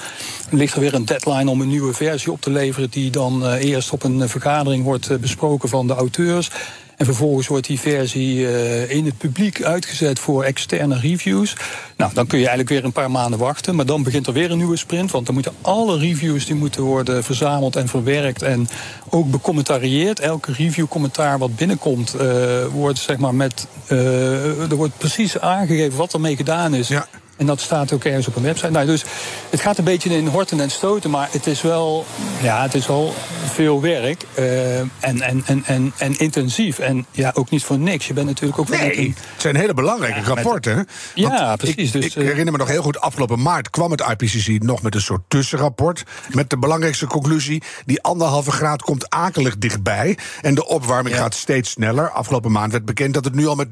ligt 0.50 0.74
er 0.74 0.80
weer 0.80 0.94
een 0.94 1.06
deadline 1.06 1.50
om 1.50 1.62
een 1.62 1.68
nieuwe 1.68 1.94
versie 1.94 2.32
op 2.32 2.42
te 2.42 2.50
leveren. 2.50 2.90
die 2.90 3.12
dan 3.12 3.44
uh, 3.44 3.64
eerst 3.64 3.92
op 3.92 4.04
een 4.04 4.30
vergadering 4.30 4.84
wordt 4.84 5.10
uh, 5.10 5.18
besproken 5.18 5.70
van 5.70 5.88
de 5.88 5.94
auteurs. 5.94 6.50
En 6.98 7.06
vervolgens 7.06 7.48
wordt 7.48 7.68
die 7.68 7.80
versie 7.80 8.38
uh, 8.38 8.90
in 8.90 9.06
het 9.06 9.18
publiek 9.18 9.64
uitgezet 9.64 10.20
voor 10.20 10.44
externe 10.44 11.00
reviews. 11.00 11.56
Nou, 11.98 12.14
dan 12.14 12.28
kun 12.28 12.40
je 12.40 12.48
eigenlijk 12.48 12.76
weer 12.76 12.86
een 12.86 12.92
paar 12.92 13.12
maanden 13.12 13.40
wachten. 13.40 13.76
Maar 13.76 13.86
dan 13.86 14.04
begint 14.04 14.28
er 14.28 14.34
weer 14.34 14.52
een 14.52 14.58
nieuwe 14.58 14.78
sprint. 14.78 15.12
Want 15.12 15.26
dan 15.26 15.34
moeten 15.34 15.54
alle 15.62 15.98
reviews 15.98 16.46
die 16.46 16.56
moeten 16.56 16.82
worden 16.82 17.24
verzameld 17.24 17.76
en 17.76 17.88
verwerkt. 17.88 18.42
En 18.42 18.68
ook 19.10 19.32
becommentarieerd. 19.32 20.20
Elke 20.20 20.52
review-commentaar 20.52 21.38
wat 21.38 21.56
binnenkomt, 21.56 22.16
uh, 22.16 22.22
wordt 22.66 23.00
zeg 23.00 23.18
maar 23.18 23.36
met. 23.36 23.68
Uh, 23.90 24.72
er 24.72 24.76
wordt 24.76 24.98
precies 24.98 25.40
aangegeven 25.40 25.98
wat 25.98 26.14
ermee 26.14 26.36
gedaan 26.36 26.74
is. 26.74 26.88
Ja. 26.88 27.08
En 27.44 27.50
dat 27.50 27.62
staat 27.62 27.94
ook 27.94 28.04
ergens 28.04 28.28
op 28.28 28.36
een 28.36 28.44
website. 28.44 28.72
Nou, 28.72 28.86
dus 28.86 29.04
het 29.50 29.62
gaat 29.62 29.78
een 29.78 29.84
beetje 29.84 30.10
in 30.10 30.28
horten 30.28 30.60
en 30.60 30.72
stoten, 30.72 31.10
maar 31.10 31.28
het 31.32 31.48
is 31.48 31.62
wel, 31.62 32.06
ja, 32.42 32.62
het 32.62 32.74
is 32.74 32.88
wel 32.88 33.14
veel 33.46 33.82
werk 33.82 34.24
uh, 34.40 34.80
en, 34.80 34.90
en, 35.00 35.44
en, 35.46 35.64
en, 35.66 35.94
en 35.98 36.18
intensief. 36.18 36.80
En 36.80 37.06
ja, 37.12 37.32
ook 37.34 37.50
niet 37.50 37.64
voor 37.64 37.78
niks. 37.78 38.08
Je 38.08 38.14
bent 38.14 38.28
natuurlijk 38.28 38.60
ook. 38.60 38.70
Nee, 38.70 38.98
een... 38.98 39.16
het 39.34 39.42
zijn 39.42 39.56
hele 39.56 39.74
belangrijke 39.74 40.20
ja, 40.20 40.26
rapporten. 40.26 40.76
Met, 40.76 40.88
ja, 41.14 41.56
precies. 41.56 41.94
Ik, 41.94 42.02
dus, 42.02 42.06
ik 42.06 42.14
herinner 42.14 42.52
me 42.52 42.58
nog 42.58 42.68
heel 42.68 42.82
goed, 42.82 43.00
afgelopen 43.00 43.42
maart 43.42 43.70
kwam 43.70 43.92
het 43.92 44.02
IPCC 44.02 44.64
nog 44.64 44.82
met 44.82 44.96
een 44.96 45.02
soort 45.02 45.22
tussenrapport. 45.28 46.04
Met 46.30 46.50
de 46.50 46.58
belangrijkste 46.58 47.08
conclusie: 47.08 47.64
die 47.86 48.02
anderhalve 48.02 48.52
graad 48.52 48.82
komt 48.82 49.10
akelig 49.10 49.58
dichtbij. 49.58 50.18
En 50.42 50.56
de 50.56 50.68
opwarming 50.68 51.16
ja. 51.16 51.22
gaat 51.22 51.34
steeds 51.34 51.70
sneller. 51.70 52.10
Afgelopen 52.10 52.52
maand 52.52 52.72
werd 52.72 52.86
bekend 52.86 53.14
dat 53.14 53.26
het 53.26 53.36
nu 53.36 53.48
al 53.48 53.56
met 53.56 53.68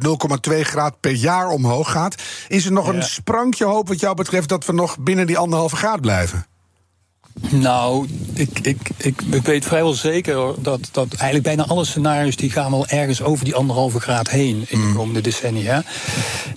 0,2 0.50 0.60
graad 0.60 1.00
per 1.00 1.12
jaar 1.12 1.50
omhoog 1.50 1.92
gaat. 1.92 2.16
Is 2.48 2.66
er 2.66 2.72
nog 2.72 2.88
ja. 2.88 2.94
een 2.94 3.04
sprankje 3.04 3.61
hoop 3.66 3.88
wat 3.88 4.00
jou 4.00 4.16
betreft 4.16 4.50
dat 4.50 4.66
we 4.66 4.74
nog 4.74 5.00
binnen 5.00 5.28
die 5.28 5.38
anderhalve 5.38 5.76
graad 5.76 6.02
blijven? 6.02 6.46
Nou, 7.50 8.08
ik, 8.34 8.60
ik, 8.60 8.90
ik, 8.98 9.22
ik 9.32 9.46
weet 9.46 9.66
vrijwel 9.66 9.94
zeker 9.94 10.54
dat, 10.62 10.90
dat 10.92 11.14
eigenlijk 11.14 11.44
bijna 11.44 11.66
alle 11.66 11.86
scenario's 11.86 12.36
die 12.36 12.52
gaan 12.52 12.72
wel 12.72 12.88
ergens 12.88 13.22
over 13.22 13.46
die 13.46 13.56
anderhalve 13.56 14.00
graad 14.00 14.30
heen 14.30 14.66
in 14.68 14.88
de 14.88 14.94
komende 14.96 15.22
decennia. 15.22 15.84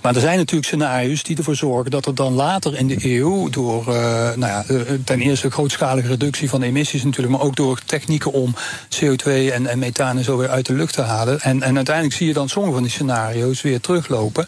Maar 0.01 0.15
er 0.15 0.21
zijn 0.21 0.37
natuurlijk 0.37 0.67
scenario's 0.67 1.23
die 1.23 1.37
ervoor 1.37 1.55
zorgen 1.55 1.91
dat 1.91 2.05
er 2.05 2.15
dan 2.15 2.33
later 2.33 2.77
in 2.77 2.87
de 2.87 2.97
eeuw 2.99 3.49
door 3.49 3.79
uh, 3.87 3.95
nou 4.35 4.39
ja, 4.39 4.65
ten 5.03 5.19
eerste 5.19 5.51
grootschalige 5.51 6.07
reductie 6.07 6.49
van 6.49 6.61
emissies 6.61 7.03
natuurlijk, 7.03 7.37
maar 7.37 7.45
ook 7.45 7.55
door 7.55 7.79
technieken 7.85 8.31
om 8.31 8.55
CO2 8.95 9.25
en, 9.25 9.67
en 9.67 9.79
methaan 9.79 10.17
en 10.17 10.23
zo 10.23 10.37
weer 10.37 10.49
uit 10.49 10.65
de 10.65 10.73
lucht 10.73 10.93
te 10.93 11.01
halen. 11.01 11.41
En, 11.41 11.61
en 11.61 11.75
uiteindelijk 11.75 12.15
zie 12.15 12.27
je 12.27 12.33
dan 12.33 12.49
sommige 12.49 12.73
van 12.73 12.83
die 12.83 12.91
scenario's 12.91 13.61
weer 13.61 13.79
teruglopen. 13.79 14.47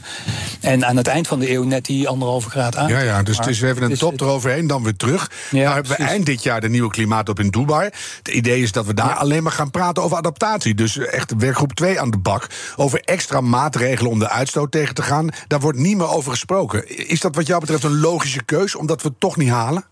En 0.61 0.85
aan 0.85 0.97
het 0.97 1.07
eind 1.07 1.27
van 1.27 1.39
de 1.39 1.51
eeuw 1.51 1.63
net 1.63 1.85
die 1.85 2.07
anderhalve 2.07 2.49
graad 2.49 2.75
aan. 2.75 2.87
Ja, 2.87 2.99
ja, 2.99 3.23
dus 3.23 3.37
het 3.37 3.47
is 3.47 3.61
even 3.61 3.83
een 3.83 3.97
top 3.97 4.21
eroverheen, 4.21 4.67
dan 4.67 4.83
weer 4.83 4.95
terug. 4.95 5.31
Ja, 5.51 5.61
nou, 5.63 5.73
hebben 5.73 5.91
we 5.97 6.03
dit 6.23 6.43
jaar 6.43 6.61
de 6.61 6.69
nieuwe 6.69 6.89
klimaatop 6.89 7.39
in 7.39 7.49
Dubai. 7.49 7.89
Het 8.17 8.27
idee 8.27 8.61
is 8.61 8.71
dat 8.71 8.85
we 8.85 8.93
daar 8.93 9.15
alleen 9.15 9.43
maar 9.43 9.51
gaan 9.51 9.71
praten 9.71 10.03
over 10.03 10.17
adaptatie. 10.17 10.75
Dus 10.75 10.97
echt 10.97 11.33
werkgroep 11.37 11.73
2 11.73 11.99
aan 11.99 12.11
de 12.11 12.17
bak. 12.17 12.47
Over 12.75 13.01
extra 13.01 13.41
maatregelen 13.41 14.11
om 14.11 14.19
de 14.19 14.29
uitstoot 14.29 14.71
tegen 14.71 14.95
te 14.95 15.01
gaan. 15.01 15.29
Daar 15.47 15.59
wordt 15.59 15.77
niet 15.77 15.97
meer 15.97 16.09
over 16.09 16.31
gesproken. 16.31 17.07
Is 17.09 17.19
dat 17.19 17.35
wat 17.35 17.47
jou 17.47 17.59
betreft 17.59 17.83
een 17.83 17.99
logische 17.99 18.43
keus, 18.43 18.75
omdat 18.75 19.01
we 19.01 19.07
het 19.07 19.19
toch 19.19 19.37
niet 19.37 19.49
halen? 19.49 19.85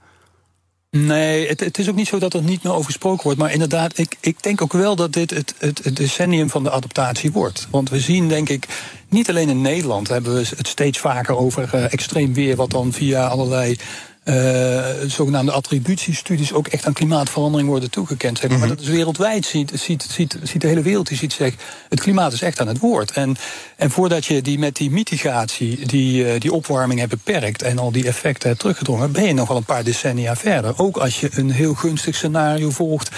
Nee, 0.97 1.47
het, 1.47 1.59
het, 1.59 1.77
is 1.77 1.89
ook 1.89 1.95
niet 1.95 2.07
zo 2.07 2.19
dat 2.19 2.33
er 2.33 2.43
niet 2.43 2.63
meer 2.63 2.73
over 2.73 2.85
gesproken 2.85 3.23
wordt. 3.23 3.39
Maar 3.39 3.51
inderdaad, 3.51 3.97
ik, 3.97 4.15
ik 4.19 4.43
denk 4.43 4.61
ook 4.61 4.73
wel 4.73 4.95
dat 4.95 5.13
dit 5.13 5.29
het, 5.29 5.53
het, 5.57 5.83
het, 5.83 5.95
decennium 5.95 6.49
van 6.49 6.63
de 6.63 6.71
adaptatie 6.71 7.31
wordt. 7.31 7.67
Want 7.69 7.89
we 7.89 7.99
zien, 7.99 8.27
denk 8.27 8.49
ik, 8.49 8.67
niet 9.09 9.29
alleen 9.29 9.49
in 9.49 9.61
Nederland 9.61 10.07
hebben 10.07 10.33
we 10.33 10.47
het 10.57 10.67
steeds 10.67 10.99
vaker 10.99 11.35
over 11.37 11.69
uh, 11.75 11.93
extreem 11.93 12.33
weer, 12.33 12.55
wat 12.55 12.69
dan 12.69 12.93
via 12.93 13.27
allerlei 13.27 13.77
zogenaamde 15.07 15.51
attributiestudies 15.51 16.53
ook 16.53 16.67
echt 16.67 16.85
aan 16.85 16.93
klimaatverandering 16.93 17.69
worden 17.69 17.91
toegekend. 17.91 18.37
Zeg 18.37 18.49
maar. 18.49 18.59
maar 18.59 18.67
mhm. 18.67 18.77
dat 18.77 18.85
is 18.85 18.91
wereldwijd, 18.91 19.45
ziet, 19.45 19.71
ziet, 19.73 20.03
ziet, 20.03 20.37
ziet 20.43 20.61
de 20.61 20.67
hele 20.67 20.81
wereld 20.81 21.07
die 21.07 21.17
ziet 21.17 21.33
zegt, 21.33 21.63
het 21.89 22.01
klimaat 22.01 22.33
is 22.33 22.41
echt 22.41 22.59
aan 22.59 22.67
het 22.67 22.79
woord. 22.79 23.11
En, 23.11 23.35
en 23.75 23.91
voordat 23.91 24.25
je 24.25 24.41
die 24.41 24.59
met 24.59 24.75
die 24.75 24.91
mitigatie, 24.91 25.85
die, 25.85 26.25
uh, 26.25 26.39
die 26.39 26.53
opwarming 26.53 26.99
hebt 26.99 27.11
beperkt 27.11 27.61
en 27.61 27.79
al 27.79 27.91
die 27.91 28.07
effecten 28.07 28.47
hebt 28.47 28.59
teruggedrongen, 28.59 29.11
ben 29.11 29.23
je 29.23 29.33
nog 29.33 29.47
wel 29.47 29.57
een 29.57 29.63
paar 29.63 29.83
decennia 29.83 30.35
verder. 30.35 30.73
Ook 30.77 30.97
als 30.97 31.19
je 31.19 31.29
een 31.33 31.51
heel 31.51 31.73
gunstig 31.73 32.15
scenario 32.15 32.69
volgt 32.69 33.09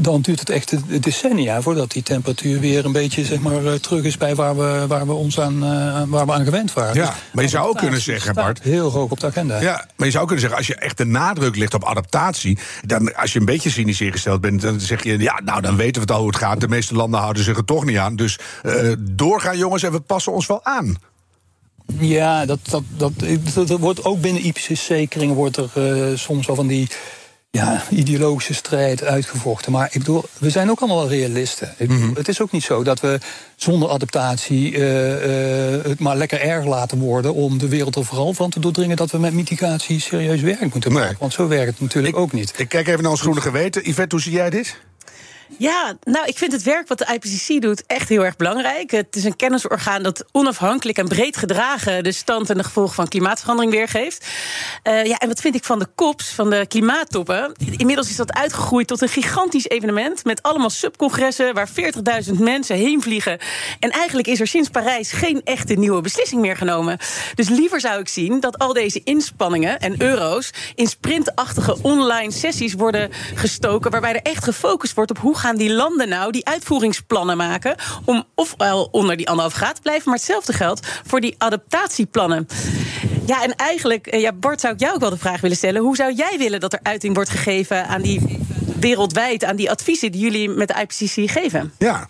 dan 0.00 0.20
duurt 0.20 0.40
het 0.40 0.50
echt 0.50 1.02
decennia 1.02 1.62
voordat 1.62 1.90
die 1.90 2.02
temperatuur 2.02 2.60
weer 2.60 2.84
een 2.84 2.92
beetje 2.92 3.24
zeg 3.24 3.40
maar, 3.40 3.66
eh, 3.66 3.72
terug 3.72 4.04
is 4.04 4.16
bij 4.16 4.34
waar 4.34 4.56
we, 4.56 4.84
waar 4.88 5.06
we 5.06 5.12
ons 5.12 5.40
aan, 5.40 5.54
uh, 5.54 6.02
waar 6.06 6.26
we 6.26 6.32
aan 6.32 6.44
gewend 6.44 6.72
waren. 6.72 6.94
Ja, 6.94 7.06
dus 7.06 7.14
maar 7.32 7.44
je 7.44 7.50
zou 7.50 7.68
ook 7.68 7.78
kunnen 7.78 8.00
zeggen, 8.00 8.34
Bart. 8.34 8.62
Heel 8.62 8.90
hoog 8.90 9.10
op 9.10 9.20
de 9.20 9.26
agenda. 9.26 9.60
Ja, 9.60 9.86
maar 9.96 10.06
je 10.06 10.12
zou 10.12 10.24
kunnen 10.24 10.40
zeggen, 10.40 10.58
als 10.58 10.66
je 10.66 10.74
echt 10.74 10.96
de 10.96 11.04
nadruk 11.04 11.56
ligt 11.56 11.74
op 11.74 11.84
adaptatie, 11.84 12.58
dan 12.86 13.14
als 13.14 13.32
je 13.32 13.38
een 13.38 13.44
beetje 13.44 13.70
cynisch 13.70 14.00
ingesteld 14.00 14.40
bent, 14.40 14.60
dan 14.60 14.80
zeg 14.80 15.02
je, 15.02 15.18
ja, 15.18 15.40
nou 15.44 15.60
dan 15.60 15.76
weten 15.76 15.94
we 15.94 16.00
het 16.00 16.10
al 16.10 16.18
hoe 16.18 16.28
het 16.28 16.36
gaat. 16.36 16.60
De 16.60 16.68
meeste 16.68 16.94
landen 16.94 17.20
houden 17.20 17.44
zich 17.44 17.56
er 17.56 17.64
toch 17.64 17.84
niet 17.84 17.98
aan. 17.98 18.16
Dus 18.16 18.38
uh, 18.62 18.92
doorgaan, 18.98 19.58
jongens, 19.58 19.82
en 19.82 19.92
we 19.92 20.00
passen 20.00 20.32
ons 20.32 20.46
wel 20.46 20.64
aan. 20.64 20.96
Ja, 21.98 22.46
dat, 22.46 22.58
dat, 22.62 22.82
dat, 22.96 23.12
dat, 23.54 23.68
wordt 23.68 24.04
ook 24.04 24.20
binnen 24.20 24.46
IPCC-kringen 24.46 25.34
wordt 25.34 25.56
er 25.56 25.70
uh, 25.74 26.16
soms 26.16 26.46
wel 26.46 26.56
van 26.56 26.66
die 26.66 26.88
ja, 27.56 27.82
ideologische 27.90 28.54
strijd 28.54 29.04
uitgevochten. 29.04 29.72
Maar 29.72 29.88
ik 29.90 29.98
bedoel, 29.98 30.24
we 30.38 30.50
zijn 30.50 30.70
ook 30.70 30.80
allemaal 30.80 31.08
realisten. 31.08 31.74
Mhm. 31.78 32.14
Het 32.14 32.28
is 32.28 32.40
ook 32.40 32.52
niet 32.52 32.62
zo 32.62 32.82
dat 32.82 33.00
we 33.00 33.18
zonder 33.56 33.88
adaptatie 33.88 34.72
uh, 34.72 35.76
uh, 35.76 35.84
het 35.84 36.00
maar 36.00 36.16
lekker 36.16 36.40
erg 36.40 36.64
laten 36.64 36.98
worden 36.98 37.34
om 37.34 37.58
de 37.58 37.68
wereld 37.68 37.96
er 37.96 38.04
vooral 38.04 38.34
van 38.34 38.50
te 38.50 38.60
doordringen 38.60 38.96
dat 38.96 39.10
we 39.10 39.18
met 39.18 39.32
mitigatie 39.32 40.00
serieus 40.00 40.40
werk 40.40 40.72
moeten 40.72 40.92
maken. 40.92 41.16
Want 41.18 41.32
zo 41.32 41.48
werkt 41.48 41.70
het 41.70 41.80
natuurlijk 41.80 42.16
ook 42.16 42.32
niet. 42.32 42.52
Ik 42.56 42.68
kijk 42.68 42.88
even 42.88 43.02
naar 43.02 43.10
ons 43.10 43.20
groene 43.20 43.40
geweten. 43.40 43.88
Yvette, 43.88 44.14
hoe 44.14 44.24
zie 44.24 44.32
jij 44.32 44.50
dit? 44.50 44.76
Ja, 45.58 45.96
nou, 46.02 46.26
ik 46.26 46.38
vind 46.38 46.52
het 46.52 46.62
werk 46.62 46.88
wat 46.88 46.98
de 46.98 47.06
IPCC 47.12 47.62
doet 47.62 47.86
echt 47.86 48.08
heel 48.08 48.24
erg 48.24 48.36
belangrijk. 48.36 48.90
Het 48.90 49.16
is 49.16 49.24
een 49.24 49.36
kennisorgaan 49.36 50.02
dat 50.02 50.24
onafhankelijk 50.32 50.98
en 50.98 51.08
breed 51.08 51.36
gedragen 51.36 52.04
de 52.04 52.12
stand 52.12 52.50
en 52.50 52.56
de 52.56 52.64
gevolgen 52.64 52.94
van 52.94 53.08
klimaatverandering 53.08 53.72
weergeeft. 53.72 54.26
Uh, 54.84 55.04
ja, 55.04 55.16
en 55.16 55.28
wat 55.28 55.40
vind 55.40 55.54
ik 55.54 55.64
van 55.64 55.78
de 55.78 55.88
COPs, 55.94 56.28
van 56.28 56.50
de 56.50 56.66
klimaattoppen? 56.66 57.52
Inmiddels 57.76 58.10
is 58.10 58.16
dat 58.16 58.32
uitgegroeid 58.32 58.86
tot 58.86 59.02
een 59.02 59.08
gigantisch 59.08 59.68
evenement 59.68 60.24
met 60.24 60.42
allemaal 60.42 60.70
subcongressen 60.70 61.54
waar 61.54 61.68
40.000 62.24 62.32
mensen 62.38 62.76
heen 62.76 63.02
vliegen. 63.02 63.38
En 63.80 63.90
eigenlijk 63.90 64.28
is 64.28 64.40
er 64.40 64.46
sinds 64.46 64.68
Parijs 64.68 65.12
geen 65.12 65.40
echte 65.44 65.74
nieuwe 65.74 66.00
beslissing 66.00 66.40
meer 66.40 66.56
genomen. 66.56 66.98
Dus 67.34 67.48
liever 67.48 67.80
zou 67.80 68.00
ik 68.00 68.08
zien 68.08 68.40
dat 68.40 68.58
al 68.58 68.72
deze 68.72 69.00
inspanningen 69.04 69.78
en 69.78 70.02
euro's 70.02 70.50
in 70.74 70.86
sprintachtige 70.86 71.76
online 71.82 72.30
sessies 72.30 72.74
worden 72.74 73.10
gestoken, 73.34 73.90
waarbij 73.90 74.14
er 74.14 74.22
echt 74.22 74.44
gefocust 74.44 74.94
wordt 74.94 75.10
op 75.10 75.18
hoe 75.18 75.35
gaan 75.36 75.56
die 75.56 75.72
landen 75.72 76.08
nou 76.08 76.32
die 76.32 76.46
uitvoeringsplannen 76.46 77.36
maken 77.36 77.76
om 78.04 78.24
ofwel 78.34 78.88
onder 78.90 79.16
die 79.16 79.28
anderhalf 79.28 79.54
graad 79.54 79.74
te 79.74 79.80
blijven, 79.80 80.04
maar 80.04 80.18
hetzelfde 80.18 80.52
geldt 80.52 80.86
voor 81.06 81.20
die 81.20 81.34
adaptatieplannen. 81.38 82.46
Ja, 83.26 83.42
en 83.42 83.54
eigenlijk, 83.54 84.06
eh, 84.06 84.20
ja, 84.20 84.32
Bart, 84.32 84.60
zou 84.60 84.74
ik 84.74 84.80
jou 84.80 84.94
ook 84.94 85.00
wel 85.00 85.10
de 85.10 85.16
vraag 85.16 85.40
willen 85.40 85.56
stellen: 85.56 85.82
hoe 85.82 85.96
zou 85.96 86.12
jij 86.14 86.34
willen 86.38 86.60
dat 86.60 86.72
er 86.72 86.80
uiting 86.82 87.14
wordt 87.14 87.30
gegeven 87.30 87.86
aan 87.88 88.02
die 88.02 88.38
wereldwijd, 88.80 89.44
aan 89.44 89.56
die 89.56 89.70
adviezen 89.70 90.12
die 90.12 90.20
jullie 90.20 90.48
met 90.48 90.68
de 90.68 90.74
IPCC 90.80 91.30
geven? 91.30 91.72
Ja, 91.78 92.08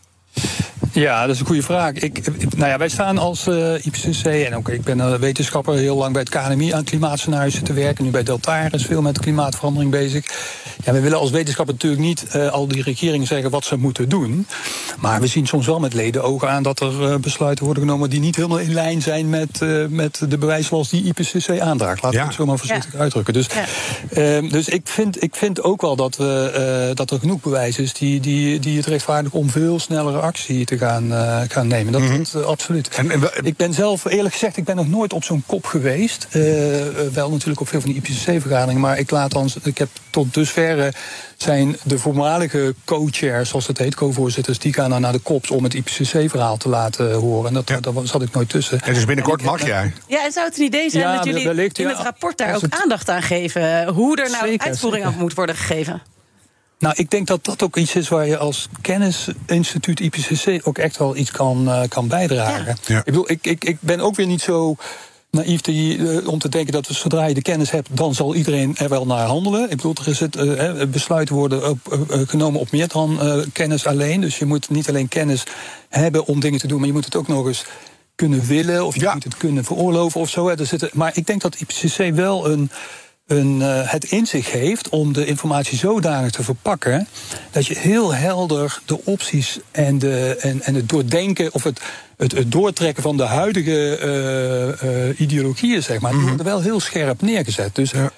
ja, 1.00 1.26
dat 1.26 1.34
is 1.34 1.40
een 1.40 1.46
goede 1.46 1.62
vraag. 1.62 1.92
Ik, 1.92 2.20
nou 2.56 2.70
ja, 2.70 2.78
wij 2.78 2.88
staan 2.88 3.18
als 3.18 3.46
uh, 3.46 3.74
eh, 3.74 3.84
IPCC 3.84 4.24
en 4.24 4.56
ook 4.56 4.68
ik 4.68 4.82
ben 4.82 4.98
een 4.98 5.18
wetenschapper 5.18 5.74
heel 5.74 5.96
lang 5.96 6.12
bij 6.12 6.22
het 6.22 6.30
KNMI 6.30 6.72
aan 6.72 6.84
klimaatscenario's 6.84 7.60
te 7.62 7.72
werken. 7.72 8.04
Nu 8.04 8.10
bij 8.10 8.22
Deltares 8.22 8.84
veel 8.84 9.02
met 9.02 9.18
klimaatverandering 9.18 9.90
bezig. 9.90 10.24
Ja, 10.84 10.92
we 10.92 11.00
willen 11.00 11.18
als 11.18 11.30
wetenschapper 11.30 11.74
natuurlijk 11.74 12.02
niet 12.02 12.26
uh, 12.36 12.48
al 12.48 12.68
die 12.68 12.82
regeringen 12.82 13.26
zeggen 13.26 13.50
wat 13.50 13.64
ze 13.64 13.76
moeten 13.76 14.08
doen. 14.08 14.46
Maar 14.98 15.20
we 15.20 15.26
zien 15.26 15.46
soms 15.46 15.66
wel 15.66 15.80
met 15.80 15.94
leden 15.94 16.22
ogen 16.22 16.50
aan 16.50 16.62
dat 16.62 16.80
er 16.80 17.00
uh, 17.00 17.14
besluiten 17.16 17.64
worden 17.64 17.82
genomen 17.82 18.10
die 18.10 18.20
niet 18.20 18.36
helemaal 18.36 18.58
in 18.58 18.72
lijn 18.72 19.02
zijn 19.02 19.30
met, 19.30 19.60
met 19.88 20.22
de 20.28 20.38
bewijslast 20.38 20.90
die 20.90 21.04
IPCC 21.04 21.60
aandraagt. 21.60 22.02
Laten 22.02 22.18
we 22.18 22.26
het 22.26 22.34
zo 22.34 22.46
maar 22.46 22.58
voorzichtig 22.58 22.94
uitdrukken. 22.94 23.32
Dus, 23.32 23.46
ja. 24.10 24.40
dus 24.40 24.68
ik, 24.68 24.88
vind, 24.88 25.22
ik 25.22 25.34
vind 25.34 25.62
ook 25.62 25.80
wel 25.80 25.96
dat, 25.96 26.16
we, 26.16 26.90
dat 26.94 27.10
er 27.10 27.18
genoeg 27.18 27.40
bewijs 27.40 27.78
is 27.78 27.92
die, 27.92 28.20
die, 28.20 28.58
die 28.58 28.76
het 28.76 28.86
rechtvaardigen 28.86 29.38
om 29.38 29.50
veel 29.50 29.78
snellere 29.78 30.18
actie 30.18 30.64
te 30.64 30.78
gaan 30.78 30.85
gaan, 30.86 31.12
uh, 31.12 31.40
gaan 31.48 31.66
nemen. 31.66 31.92
Dat, 31.92 32.02
mm 32.02 32.24
absoluut. 32.44 32.88
En, 32.88 33.10
en, 33.10 33.30
ik 33.42 33.56
ben 33.56 33.74
zelf, 33.74 34.04
eerlijk 34.04 34.34
gezegd, 34.34 34.56
ik 34.56 34.64
ben 34.64 34.76
nog 34.76 34.88
nooit 34.88 35.12
op 35.12 35.24
zo'n 35.24 35.42
kop 35.46 35.64
geweest. 35.64 36.26
Uh, 36.32 36.42
wel 37.12 37.30
natuurlijk 37.30 37.60
op 37.60 37.68
veel 37.68 37.80
van 37.80 37.92
die 37.92 38.02
IPCC-vergaderingen. 38.02 38.80
Maar 38.80 38.98
ik 38.98 39.10
laat 39.10 39.30
dan, 39.30 39.50
ik 39.62 39.78
heb 39.78 39.88
tot 40.10 40.34
dusverre 40.34 40.92
zijn 41.36 41.76
de 41.82 41.98
voormalige 41.98 42.74
co-chairs, 42.84 43.48
zoals 43.48 43.66
het 43.66 43.78
heet, 43.78 43.94
co-voorzitters, 43.94 44.58
die 44.58 44.72
gaan 44.72 44.90
dan 44.90 45.00
naar 45.00 45.12
de 45.12 45.18
kops 45.18 45.50
om 45.50 45.64
het 45.64 45.74
IPCC-verhaal 45.74 46.56
te 46.56 46.68
laten 46.68 47.12
horen. 47.12 47.48
En 47.48 47.54
dat, 47.54 47.68
ja. 47.68 47.80
daar 47.80 47.92
zat 48.02 48.22
ik 48.22 48.32
nooit 48.32 48.48
tussen. 48.48 48.80
En 48.80 48.94
dus 48.94 49.04
binnenkort 49.04 49.42
mag 49.42 49.66
jij. 49.66 49.92
Ja, 50.06 50.24
en 50.24 50.32
zou 50.32 50.46
het 50.46 50.58
een 50.58 50.64
idee 50.64 50.90
zijn 50.90 51.16
dat 51.16 51.24
jullie 51.24 51.70
in 51.72 51.88
het 51.88 51.98
rapport 51.98 52.38
daar 52.38 52.54
ook 52.54 52.62
aandacht 52.68 53.08
aan 53.08 53.22
geven? 53.22 53.88
Hoe 53.88 54.22
er 54.22 54.30
nou 54.30 54.56
uitvoering 54.56 55.04
af 55.04 55.16
moet 55.16 55.34
worden 55.34 55.56
gegeven? 55.56 56.02
Nou, 56.78 56.94
ik 56.96 57.10
denk 57.10 57.26
dat 57.26 57.44
dat 57.44 57.62
ook 57.62 57.76
iets 57.76 57.94
is 57.94 58.08
waar 58.08 58.26
je 58.26 58.36
als 58.36 58.68
kennisinstituut 58.80 60.00
IPCC 60.00 60.66
ook 60.66 60.78
echt 60.78 60.96
wel 60.96 61.16
iets 61.16 61.30
kan, 61.30 61.68
uh, 61.68 61.82
kan 61.88 62.08
bijdragen. 62.08 62.76
Ja. 62.86 62.98
Ik 62.98 63.04
bedoel, 63.04 63.30
ik, 63.30 63.46
ik, 63.46 63.64
ik 63.64 63.76
ben 63.80 64.00
ook 64.00 64.16
weer 64.16 64.26
niet 64.26 64.40
zo 64.40 64.76
naïef 65.30 65.60
te, 65.60 65.96
uh, 65.96 66.28
om 66.28 66.38
te 66.38 66.48
denken 66.48 66.72
dat 66.72 66.86
we, 66.86 66.94
zodra 66.94 67.24
je 67.24 67.34
de 67.34 67.42
kennis 67.42 67.70
hebt, 67.70 67.88
dan 67.92 68.14
zal 68.14 68.34
iedereen 68.34 68.76
er 68.76 68.88
wel 68.88 69.06
naar 69.06 69.26
handelen. 69.26 69.62
Ik 69.62 69.76
bedoel, 69.76 69.94
er 69.94 70.08
is 70.08 70.20
het, 70.20 70.36
uh, 70.36 70.82
besluiten 70.84 71.34
worden 71.34 71.68
op, 71.70 72.06
genomen 72.26 72.60
op 72.60 72.70
meer 72.70 72.88
dan 72.88 73.20
kennis 73.52 73.86
alleen. 73.86 74.20
Dus 74.20 74.38
je 74.38 74.44
moet 74.44 74.70
niet 74.70 74.88
alleen 74.88 75.08
kennis 75.08 75.44
hebben 75.88 76.26
om 76.26 76.40
dingen 76.40 76.58
te 76.58 76.66
doen, 76.66 76.78
maar 76.78 76.86
je 76.86 76.92
moet 76.92 77.04
het 77.04 77.16
ook 77.16 77.28
nog 77.28 77.46
eens 77.46 77.64
kunnen 78.14 78.46
willen 78.46 78.86
of 78.86 78.94
je 78.94 79.10
moet 79.12 79.24
het 79.24 79.36
kunnen 79.36 79.64
veroorloven 79.64 80.20
of 80.20 80.30
zo. 80.30 80.48
Hè. 80.48 80.58
Er 80.58 80.66
zitten, 80.66 80.90
maar 80.92 81.12
ik 81.14 81.26
denk 81.26 81.40
dat 81.40 81.56
IPCC 81.60 82.14
wel 82.14 82.50
een 82.50 82.70
een, 83.26 83.60
uh, 83.60 83.90
het 83.90 84.04
in 84.04 84.26
zich 84.26 84.52
heeft 84.52 84.88
om 84.88 85.12
de 85.12 85.26
informatie 85.26 85.78
zodanig 85.78 86.30
te 86.30 86.42
verpakken 86.42 87.08
dat 87.50 87.66
je 87.66 87.78
heel 87.78 88.14
helder 88.14 88.80
de 88.84 89.04
opties 89.04 89.58
en, 89.70 89.98
de, 89.98 90.36
en, 90.40 90.62
en 90.62 90.74
het 90.74 90.88
doordenken 90.88 91.54
of 91.54 91.62
het, 91.62 91.80
het, 92.16 92.32
het 92.32 92.52
doortrekken 92.52 93.02
van 93.02 93.16
de 93.16 93.24
huidige 93.24 93.98
uh, 94.82 95.08
uh, 95.08 95.20
ideologieën, 95.20 95.82
zeg 95.82 96.00
maar, 96.00 96.12
mm 96.12 96.18
-hmm. 96.18 96.28
worden 96.28 96.46
wel 96.46 96.60
heel 96.60 96.80
scherp 96.80 97.22
neergezet. 97.22 97.74
Dus 97.74 97.90
ja. 97.90 98.12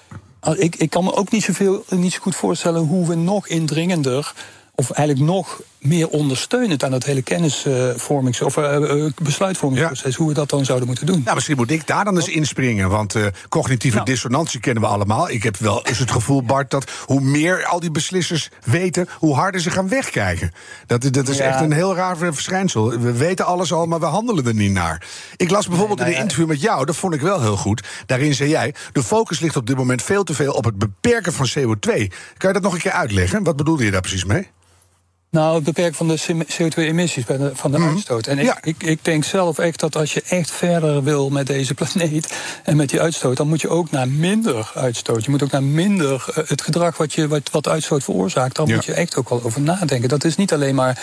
ik, 0.55 0.75
ik 0.75 0.89
kan 0.89 1.03
me 1.03 1.15
ook 1.15 1.31
niet, 1.31 1.43
zoveel, 1.43 1.85
niet 1.89 2.13
zo 2.13 2.19
goed 2.21 2.35
voorstellen 2.35 2.81
hoe 2.81 3.07
we 3.07 3.15
nog 3.15 3.47
indringender 3.47 4.33
of 4.75 4.91
eigenlijk 4.91 5.29
nog 5.29 5.61
meer 5.79 6.07
ondersteunend 6.07 6.83
aan 6.83 6.91
het 6.91 7.03
hele 7.03 7.21
kennisvormings- 7.21 8.41
of 8.41 8.57
uh, 8.57 9.05
besluitvormingsproces, 9.21 10.15
hoe 10.15 10.27
we 10.27 10.33
dat 10.33 10.49
dan 10.49 10.65
zouden 10.65 10.87
moeten 10.87 11.05
doen. 11.05 11.21
Nou, 11.23 11.35
misschien 11.35 11.55
moet 11.55 11.71
ik 11.71 11.87
daar 11.87 12.05
dan 12.05 12.15
eens 12.15 12.27
inspringen, 12.27 12.89
want 12.89 13.15
uh, 13.15 13.25
cognitieve 13.49 13.95
nou. 13.95 14.09
dissonantie 14.09 14.59
kennen 14.59 14.83
we 14.83 14.89
allemaal. 14.89 15.29
Ik 15.29 15.43
heb 15.43 15.57
wel 15.57 15.85
eens 15.85 15.99
het 15.99 16.11
gevoel, 16.11 16.43
Bart, 16.43 16.71
dat 16.71 16.91
hoe 17.05 17.21
meer 17.21 17.65
al 17.65 17.79
die 17.79 17.91
beslissers 17.91 18.49
weten, 18.63 19.07
hoe 19.17 19.35
harder 19.35 19.61
ze 19.61 19.71
gaan 19.71 19.89
wegkijken. 19.89 20.51
Dat, 20.85 21.13
dat 21.13 21.27
is 21.27 21.39
echt 21.39 21.61
een 21.61 21.71
heel 21.71 21.95
raar 21.95 22.17
verschijnsel. 22.17 22.89
We 22.89 23.11
weten 23.11 23.45
alles 23.45 23.73
al, 23.73 23.85
maar 23.85 23.99
we 23.99 24.05
handelen 24.05 24.45
er 24.45 24.53
niet 24.53 24.71
naar. 24.71 25.07
Ik 25.37 25.49
las 25.49 25.67
bijvoorbeeld 25.67 25.99
in 25.99 26.05
een 26.05 26.17
interview 26.17 26.47
met 26.47 26.61
jou, 26.61 26.85
dat 26.85 26.95
vond 26.95 27.13
ik 27.13 27.21
wel 27.21 27.41
heel 27.41 27.57
goed. 27.57 27.87
Daarin 28.05 28.33
zei 28.33 28.49
jij, 28.49 28.73
de 28.91 29.03
focus 29.03 29.39
ligt 29.39 29.55
op 29.55 29.67
dit 29.67 29.77
moment 29.77 30.03
veel 30.03 30.23
te 30.23 30.33
veel 30.33 30.53
op 30.53 30.63
het 30.63 30.77
beperken 30.77 31.33
van 31.33 31.49
CO2. 31.49 31.91
Kan 32.37 32.49
je 32.49 32.53
dat 32.53 32.61
nog 32.61 32.73
een 32.73 32.79
keer 32.79 32.91
uitleggen? 32.91 33.43
Wat 33.43 33.55
bedoelde 33.55 33.85
je 33.85 33.91
daar 33.91 34.01
precies 34.01 34.25
mee? 34.25 34.47
Nou, 35.31 35.55
het 35.55 35.63
beperken 35.63 35.95
van 35.95 36.07
de 36.07 36.45
CO2-emissies 36.45 37.25
van 37.53 37.71
de 37.71 37.77
mm 37.77 37.87
uitstoot. 37.87 38.27
En 38.27 38.39
ik, 38.39 38.57
ik, 38.61 38.83
ik, 38.83 39.05
denk 39.05 39.23
zelf 39.23 39.59
echt 39.59 39.79
dat 39.79 39.95
als 39.95 40.13
je 40.13 40.23
echt 40.29 40.51
verder 40.51 41.03
wil 41.03 41.29
met 41.29 41.47
deze 41.47 41.73
planeet 41.73 42.33
en 42.63 42.75
met 42.77 42.89
die 42.89 43.01
uitstoot, 43.01 43.37
dan 43.37 43.47
moet 43.47 43.61
je 43.61 43.69
ook 43.69 43.91
naar 43.91 44.07
minder 44.07 44.71
uitstoot. 44.73 45.25
Je 45.25 45.31
moet 45.31 45.43
ook 45.43 45.51
naar 45.51 45.63
minder 45.63 46.25
uh, 46.29 46.47
het 46.47 46.61
gedrag 46.61 46.97
wat, 46.97 47.13
je, 47.13 47.27
wat, 47.27 47.49
wat 47.51 47.67
uitstoot 47.67 48.03
veroorzaakt. 48.03 48.55
Daar 48.55 48.67
moet 48.67 48.85
je 48.85 48.93
echt 48.93 49.15
ook 49.15 49.29
wel 49.29 49.43
over 49.43 49.61
nadenken. 49.61 50.09
Dat 50.09 50.23
is 50.23 50.35
niet 50.35 50.53
alleen 50.53 50.75
maar 50.75 51.01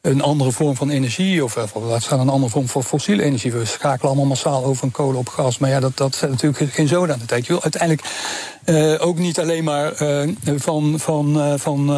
een 0.00 0.22
andere 0.22 0.52
vorm 0.52 0.76
van 0.76 0.90
energie, 0.90 1.44
of, 1.44 1.56
of 1.56 1.82
laat 1.82 2.02
staan 2.02 2.20
een 2.20 2.28
andere 2.28 2.52
vorm 2.52 2.68
van 2.68 2.84
fossiele 2.84 3.22
energie. 3.22 3.52
We 3.52 3.64
schakelen 3.64 4.06
allemaal 4.06 4.28
massaal 4.28 4.64
over 4.64 4.76
van 4.76 4.90
kolen 4.90 5.18
op 5.18 5.28
gas. 5.28 5.58
Maar 5.58 5.70
ja, 5.70 5.80
dat, 5.80 5.96
dat 5.96 6.14
zet 6.14 6.30
natuurlijk 6.30 6.72
geen 6.72 6.88
zoden 6.88 7.14
aan 7.14 7.20
de 7.20 7.26
tijd. 7.26 7.46
Je 7.46 7.52
wil 7.52 7.62
uiteindelijk 7.62 8.08
uh, 8.64 9.06
ook 9.06 9.18
niet 9.18 9.38
alleen 9.38 9.64
maar 9.64 10.02
uh, 10.02 10.28
van, 10.56 10.94
van, 10.98 11.36
uh, 11.36 11.54
van 11.56 11.90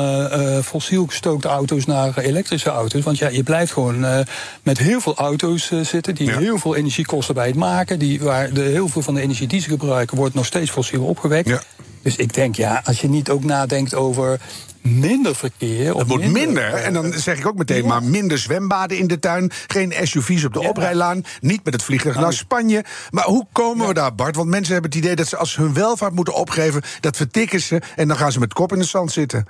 fossiel 0.64 1.06
gestookte 1.06 1.48
auto's 1.48 1.84
naar 1.84 2.18
elektrische 2.18 2.70
auto's. 2.70 3.02
Want 3.02 3.18
ja, 3.18 3.28
je 3.28 3.42
blijft 3.42 3.72
gewoon 3.72 4.24
met 4.62 4.78
heel 4.78 5.00
veel 5.00 5.16
auto's 5.16 5.70
zitten 5.82 6.14
die 6.14 6.30
heel 6.30 6.58
veel 6.58 6.76
energie 6.76 7.06
kosten 7.06 7.34
bij 7.34 7.46
het 7.46 7.56
maken. 7.56 7.98
Die, 7.98 8.20
waar 8.20 8.52
de, 8.52 8.60
heel 8.60 8.88
veel 8.88 9.02
van 9.02 9.14
de 9.14 9.20
energie 9.20 9.46
die 9.46 9.60
ze 9.60 9.68
gebruiken 9.68 10.16
wordt 10.16 10.34
nog 10.34 10.46
steeds 10.46 10.70
fossiel 10.70 11.04
opgewekt. 11.04 11.48
Ja. 11.48 11.62
Dus 12.02 12.16
ik 12.16 12.34
denk, 12.34 12.56
ja, 12.56 12.82
als 12.84 13.00
je 13.00 13.08
niet 13.08 13.30
ook 13.30 13.44
nadenkt 13.44 13.94
over 13.94 14.40
minder 14.80 15.36
verkeer. 15.36 15.96
Het 15.96 16.06
moet 16.06 16.30
minder, 16.30 16.74
En 16.74 16.92
dan 16.92 17.12
zeg 17.12 17.38
ik 17.38 17.46
ook 17.46 17.56
meteen 17.56 17.86
maar 17.86 18.02
minder 18.02 18.38
zwembaden 18.38 18.98
in 18.98 19.06
de 19.06 19.18
tuin. 19.18 19.50
Geen 19.66 19.94
SUV's 20.02 20.44
op 20.44 20.52
de 20.52 20.68
oprijlaan. 20.68 21.22
Niet 21.40 21.64
met 21.64 21.72
het 21.72 21.82
vliegtuig 21.82 22.16
naar 22.16 22.32
Spanje. 22.32 22.84
Maar 23.10 23.24
hoe 23.24 23.46
komen 23.52 23.86
we 23.86 23.94
daar, 23.94 24.14
Bart? 24.14 24.36
Want 24.36 24.48
mensen 24.48 24.72
hebben 24.72 24.90
het 24.90 25.00
idee 25.00 25.16
dat 25.16 25.26
ze 25.26 25.36
als 25.36 25.52
ze 25.52 25.60
hun 25.60 25.74
welvaart 25.74 26.14
moeten 26.14 26.34
opgeven... 26.34 26.82
dat 27.00 27.16
vertikken 27.16 27.60
ze 27.60 27.82
en 27.96 28.08
dan 28.08 28.16
gaan 28.16 28.32
ze 28.32 28.38
met 28.38 28.52
kop 28.52 28.72
in 28.72 28.78
de 28.78 28.84
zand 28.84 29.12
zitten. 29.12 29.46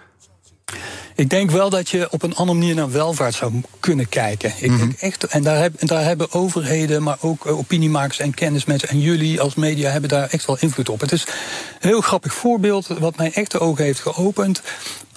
Ik 1.21 1.31
denk 1.31 1.51
wel 1.51 1.71
dat 1.71 1.89
je 1.89 2.09
op 2.11 2.23
een 2.23 2.35
andere 2.35 2.59
manier 2.59 2.75
naar 2.75 2.91
welvaart 2.91 3.35
zou 3.35 3.61
kunnen 3.81 4.09
kijken. 4.09 4.53
Ik 4.59 4.69
denk 4.69 4.81
mhm. 4.81 4.91
echt, 4.99 5.25
en 5.25 5.43
daar, 5.43 5.61
heb, 5.63 5.89
daar 5.89 6.05
hebben 6.05 6.33
overheden, 6.33 7.03
maar 7.03 7.17
ook 7.21 7.47
eh, 7.47 7.59
opiniemakers 7.59 8.19
en 8.19 8.35
kennismensen 8.35 8.89
en 8.89 9.01
jullie 9.01 9.41
als 9.41 9.55
media 9.55 9.91
hebben 9.91 10.11
daar 10.11 10.29
echt 10.29 10.47
wel 10.47 10.57
invloed 10.61 10.89
op. 10.89 11.01
Het 11.01 11.13
is 11.13 11.25
een 11.81 11.89
heel 11.89 12.01
grappig 12.01 12.35
voorbeeld 12.35 12.87
wat 12.87 13.17
mij 13.17 13.33
echt 13.33 13.51
de 13.51 13.59
ogen 13.59 13.85
heeft 13.85 14.01
geopend. 14.01 14.63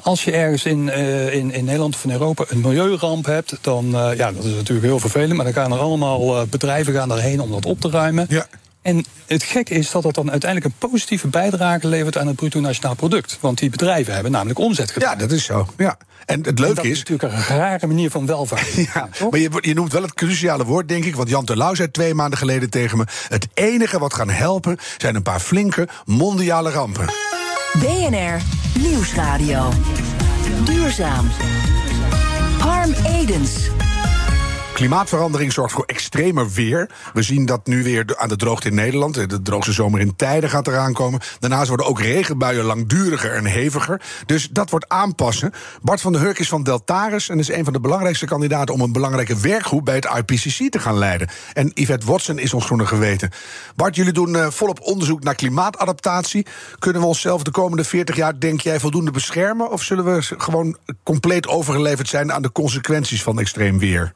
Als 0.02 0.24
je 0.24 0.32
ergens 0.32 0.66
in, 0.66 0.88
uh, 0.88 1.34
in, 1.34 1.52
in 1.52 1.66
Nederland 1.66 1.96
of 1.96 2.04
in 2.04 2.12
Europa 2.12 2.46
een 2.48 2.62
milieuramp 2.62 3.26
hebt, 3.26 3.58
dan 3.62 3.86
uh, 3.86 4.10
ja, 4.18 4.32
dat 4.32 4.44
is 4.44 4.54
natuurlijk 4.54 4.88
heel 4.88 5.00
vervelend. 5.00 5.34
Maar 5.34 5.46
dan 5.46 5.54
gaan 5.54 5.72
er 5.72 5.80
allemaal 5.80 6.42
uh, 6.42 6.48
bedrijven 6.50 6.94
gaan 6.94 7.12
erheen 7.12 7.42
om 7.42 7.52
dat 7.52 7.66
op 7.66 7.80
te 7.80 7.90
ruimen. 7.90 8.26
Ja. 8.30 8.48
En 8.84 9.06
het 9.26 9.44
gekke 9.44 9.74
is 9.74 9.92
dat 9.92 10.04
dat 10.04 10.16
dan 10.16 10.32
uiteindelijk 10.32 10.74
een 10.74 10.90
positieve 10.90 11.28
bijdrage 11.28 11.88
levert 11.88 12.18
aan 12.18 12.28
het 12.28 12.36
bruto 12.36 12.60
nationaal 12.60 12.96
product. 12.96 13.38
Want 13.40 13.58
die 13.58 13.70
bedrijven 13.70 14.14
hebben 14.14 14.32
namelijk 14.32 14.60
omzet 14.60 14.92
gedaan. 14.92 15.12
Ja, 15.12 15.16
dat 15.16 15.32
is 15.32 15.46
zo. 15.46 15.68
Ja. 15.78 15.98
En 16.26 16.46
het 16.46 16.60
leuke 16.60 16.76
dat 16.76 16.86
is. 16.86 16.92
is 16.92 16.98
natuurlijk 16.98 17.34
een 17.34 17.58
rare 17.58 17.88
manier 17.88 18.10
van 18.10 18.26
welvaart. 18.26 18.74
ja, 18.94 19.10
maar 19.30 19.40
je, 19.40 19.50
je, 19.62 19.74
noemt 19.74 19.92
wel 19.92 20.02
het 20.02 20.14
cruciale 20.14 20.66
woord, 20.66 20.88
denk 20.88 21.06
ik. 21.06 21.16
Want 21.16 21.30
Jan 21.30 21.46
Terlouw 21.46 21.74
zei 21.74 21.92
twee 21.92 22.14
maanden 22.14 22.38
geleden 22.38 22.70
tegen 22.70 22.98
me: 22.98 23.06
Het 23.28 23.48
enige 23.54 24.00
wat 24.00 24.14
gaan 24.14 24.30
helpen 24.30 24.78
zijn 24.98 25.16
een 25.16 25.24
paar 25.24 25.40
flinke 25.40 25.88
mondiale 26.06 26.70
rampen. 26.70 27.06
BNR 27.80 28.42
Nieuwsradio. 28.80 29.70
Duurzaam. 30.66 31.30
Harm 32.60 32.94
Edens. 33.06 33.52
Klimaatverandering 34.74 35.54
zorgt 35.54 35.74
voor 35.74 35.84
extremer 35.86 36.50
weer. 36.50 36.90
We 37.14 37.22
zien 37.22 37.46
dat 37.46 37.68
nu 37.68 37.84
weer 37.84 38.16
aan 38.18 38.30
de 38.30 38.36
droogte 38.36 38.68
in 38.68 38.76
Nederland. 38.76 39.30
De 39.30 39.42
droogste 39.42 39.72
zomer 39.72 40.00
in 40.00 40.16
tijden 40.16 40.50
gaat 40.50 40.68
eraan 40.68 40.94
komen. 40.94 41.20
Daarnaast 41.40 41.68
worden 41.68 41.86
ook 41.86 42.00
regenbuien 42.00 42.66
langduriger 42.66 43.34
en 43.34 43.46
heviger. 43.46 44.02
Dus 44.26 44.50
dat 44.50 44.70
wordt 44.70 44.90
aanpassen. 44.90 45.52
Bart 45.82 46.02
van 46.02 46.12
der 46.12 46.22
Hurk 46.22 46.40
is 46.40 46.50
van 46.50 46.64
Deltaris 46.64 47.30
en 47.30 47.40
is 47.40 47.50
een 47.50 47.64
van 47.64 47.74
de 47.74 47.80
belangrijkste 47.80 48.26
kandidaten 48.26 48.74
om 48.74 48.82
een 48.82 48.92
belangrijke 48.92 49.40
werkgroep 49.40 49.86
bij 49.86 49.96
het 49.96 50.06
IPCC 50.06 50.72
te 50.72 50.80
gaan 50.80 50.98
leiden. 50.98 51.30
En 51.54 51.72
Yvette 51.74 52.06
Watson 52.06 52.40
is 52.40 52.54
ons 52.54 52.66
groene 52.66 52.86
geweten. 52.86 53.30
Bart, 53.76 53.96
jullie 53.96 54.14
doen 54.14 54.34
uh, 54.36 54.48
volop 54.50 54.82
onderzoek 54.82 55.24
naar 55.24 55.36
klimaatadaptatie. 55.36 56.46
Kunnen 56.80 57.02
we 57.02 57.08
onszelf 57.08 57.44
de 57.44 57.52
komende 57.52 57.84
40 57.84 58.16
jaar, 58.16 58.40
denk 58.40 58.62
jij, 58.62 58.80
voldoende 58.80 59.12
beschermen? 59.12 59.72
Of 59.72 59.84
zullen 59.84 60.06
we 60.06 60.22
gewoon 60.38 60.78
compleet 61.04 61.48
overgeleverd 61.48 62.08
zijn 62.08 62.32
aan 62.32 62.42
de 62.42 62.52
consequenties 62.52 63.24
van 63.24 63.40
extreem 63.40 63.80
weer? 63.80 64.14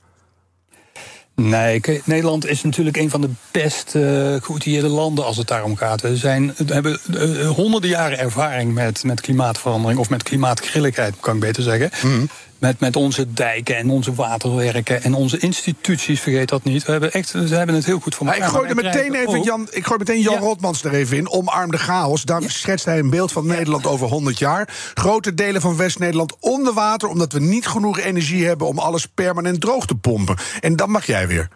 Nee, 1.42 1.82
Nederland 2.04 2.46
is 2.46 2.64
natuurlijk 2.64 2.98
een 2.98 3.10
van 3.10 3.22
de 3.22 3.30
best 3.52 3.96
uh, 3.96 4.84
landen 4.94 5.26
als 5.26 5.38
het 5.38 5.48
daarom 5.48 5.76
gaat. 5.76 6.02
We, 6.02 6.18
zijn, 6.18 6.54
hebben 6.66 7.00
uh, 7.14 7.50
honderden 7.50 7.90
jaren 7.90 8.20
ervaring 8.20 8.74
met, 8.74 9.04
met 9.04 9.22
klimaatverandering, 9.22 10.00
of 10.00 10.10
met 10.10 10.24
klimaatgrilligheid, 10.24 11.16
kan 11.20 11.34
ik 11.34 11.40
beter 11.40 11.64
zeggen. 11.64 11.92
Mm 12.04 12.30
met, 12.60 12.80
met 12.80 12.96
onze 12.96 13.34
dijken 13.34 13.78
en 13.78 13.90
onze 13.90 14.14
waterwerken 14.14 15.04
en 15.04 15.14
onze 15.14 15.38
instituties, 15.38 16.20
vergeet 16.20 16.50
dat 16.50 16.64
niet. 16.64 16.86
We 16.86 16.92
hebben, 16.92 17.14
echt, 17.14 17.32
we 17.32 17.56
hebben 17.56 17.76
het 17.76 17.86
heel 17.86 18.00
goed 18.00 18.16
voor 18.16 18.28
elkaar. 18.28 18.48
ik 18.48 18.54
gooi 18.54 18.70
er 18.70 18.76
meteen 18.76 19.16
even 19.16 19.44
Jan, 19.44 19.68
ik 19.72 19.86
gooi 19.86 20.00
meteen 20.00 20.22
Jan 20.22 20.34
ja. 20.34 20.40
Rotmans 20.40 20.84
er 20.84 20.94
even 20.94 21.18
in. 21.18 21.30
Omarm 21.30 21.72
de 21.72 21.78
chaos. 21.78 22.24
Daar 22.24 22.42
schetst 22.46 22.86
hij 22.86 23.00
een 23.00 23.10
beeld 23.10 23.32
van 23.32 23.46
Nederland 23.46 23.86
over 23.86 24.08
100 24.08 24.40
jaar. 24.40 24.70
Grote 24.94 25.34
delen 25.34 25.62
van 25.62 25.78
West-Nederland 25.78 26.36
onder 26.40 26.74
water, 26.74 27.10
omdat 27.10 27.34
we 27.34 27.40
niet 27.40 27.68
genoeg 27.68 28.00
energie 28.00 28.46
hebben 28.46 28.68
om 28.68 28.80
alles 28.80 29.06
permanent 29.06 29.62
droog 29.62 29.86
te 29.86 29.96
pompen. 29.96 30.38
En 30.60 30.76
dan 30.76 30.90
mag 30.90 31.06
jij 31.06 31.28
weer. 31.28 31.50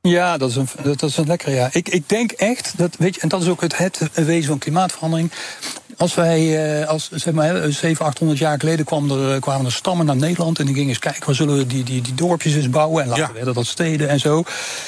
Ja, 0.00 0.38
dat 0.38 0.50
is 0.50 0.56
een, 0.56 0.68
dat 0.82 1.02
is 1.02 1.16
een 1.16 1.26
lekkere. 1.26 1.54
Ja. 1.54 1.68
Ik, 1.72 1.88
ik 1.88 2.08
denk 2.08 2.32
echt, 2.32 2.72
dat, 2.76 2.96
weet 2.98 3.14
je, 3.14 3.20
en 3.20 3.28
dat 3.28 3.42
is 3.42 3.48
ook 3.48 3.60
het, 3.60 3.78
het 3.78 4.10
wezen 4.14 4.48
van 4.48 4.58
klimaatverandering 4.58 5.30
als 5.96 6.14
wij, 6.14 6.80
uh, 6.80 6.88
als, 6.88 7.10
zeg 7.12 7.34
maar, 7.34 7.54
700, 7.54 8.00
800 8.00 8.38
jaar 8.38 8.58
geleden 8.58 8.84
kwamen 8.84 9.18
er, 9.18 9.34
eh, 9.34 9.40
kwamen 9.40 9.66
er 9.66 9.72
stammen 9.72 10.06
naar 10.06 10.16
Nederland. 10.16 10.58
en 10.58 10.64
die 10.64 10.74
gingen 10.74 10.88
eens 10.88 10.98
kijken 10.98 11.26
waar 11.26 11.34
zullen 11.34 11.56
we 11.56 11.66
die, 11.66 11.84
die, 11.84 12.02
die 12.02 12.14
dorpjes 12.14 12.54
eens 12.54 12.70
bouwen. 12.70 13.02
en 13.02 13.08
later 13.08 13.26
ja. 13.26 13.32
werden 13.32 13.54
dat 13.54 13.66
steden 13.66 14.08
en 14.08 14.20
zo. 14.20 14.44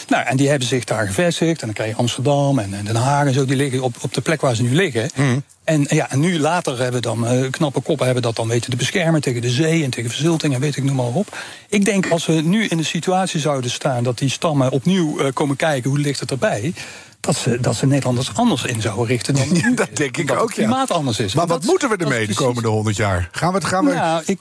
Nou, 0.08 0.26
en 0.26 0.36
die 0.36 0.48
hebben 0.48 0.68
zich 0.68 0.84
daar 0.84 1.06
gevestigd. 1.06 1.60
En 1.60 1.66
dan 1.66 1.74
krijg 1.74 1.90
je 1.90 1.96
Amsterdam 1.96 2.58
en, 2.58 2.74
en 2.74 2.84
Den 2.84 2.96
Haag 2.96 3.26
en 3.26 3.32
zo. 3.32 3.44
Die 3.44 3.56
liggen 3.56 3.82
op, 3.82 3.96
op 4.00 4.14
de 4.14 4.20
plek 4.20 4.40
waar 4.40 4.54
ze 4.54 4.62
nu 4.62 4.74
liggen. 4.74 5.10
Mm. 5.14 5.42
En, 5.64 5.86
ja, 5.88 6.10
en 6.10 6.20
nu 6.20 6.38
later 6.38 6.78
hebben 6.78 7.00
we 7.00 7.06
dan, 7.06 7.32
uh, 7.32 7.50
knappe 7.50 7.80
koppen 7.80 8.04
hebben 8.04 8.22
dat 8.22 8.36
dan 8.36 8.48
weten 8.48 8.70
te 8.70 8.76
beschermen 8.76 9.20
tegen 9.20 9.42
de 9.42 9.50
zee 9.50 9.84
en 9.84 9.90
tegen 9.90 10.10
verzilting 10.10 10.54
en 10.54 10.60
weet 10.60 10.76
ik 10.76 10.84
noem 10.84 10.96
maar 10.96 11.06
op. 11.06 11.38
Ik 11.68 11.84
denk 11.84 12.10
als 12.10 12.26
we 12.26 12.32
nu 12.32 12.66
in 12.66 12.76
de 12.76 12.82
situatie 12.82 13.40
zouden 13.40 13.70
staan 13.70 14.04
dat 14.04 14.18
die 14.18 14.30
stammen 14.30 14.70
opnieuw 14.70 15.20
uh, 15.20 15.26
komen 15.32 15.56
kijken 15.56 15.90
hoe 15.90 15.98
ligt 15.98 16.20
het 16.20 16.30
erbij 16.30 16.72
dat 17.20 17.36
ze, 17.36 17.60
dat 17.60 17.76
ze 17.76 17.86
Nederlanders 17.86 18.34
anders 18.34 18.64
in 18.64 18.80
zouden 18.80 19.06
richten 19.06 19.34
dan 19.34 19.54
ja, 19.62 19.70
Dat 19.70 19.96
denk 19.96 20.16
ik 20.16 20.32
ook, 20.32 20.40
het 20.40 20.52
klimaat 20.52 20.90
anders 20.90 21.18
is. 21.18 21.34
Maar 21.34 21.46
wat 21.46 21.64
moeten 21.64 21.88
we 21.88 21.96
ermee 21.96 22.26
de 22.26 22.34
komende 22.34 22.68
honderd 22.68 22.96
jaar? 22.96 23.28
Gaan 23.32 23.48
we 23.48 23.58
het... 23.58 23.64
Gaan 23.66 23.84
we... 23.84 23.94
Nou, 23.94 24.22
ik, 24.26 24.38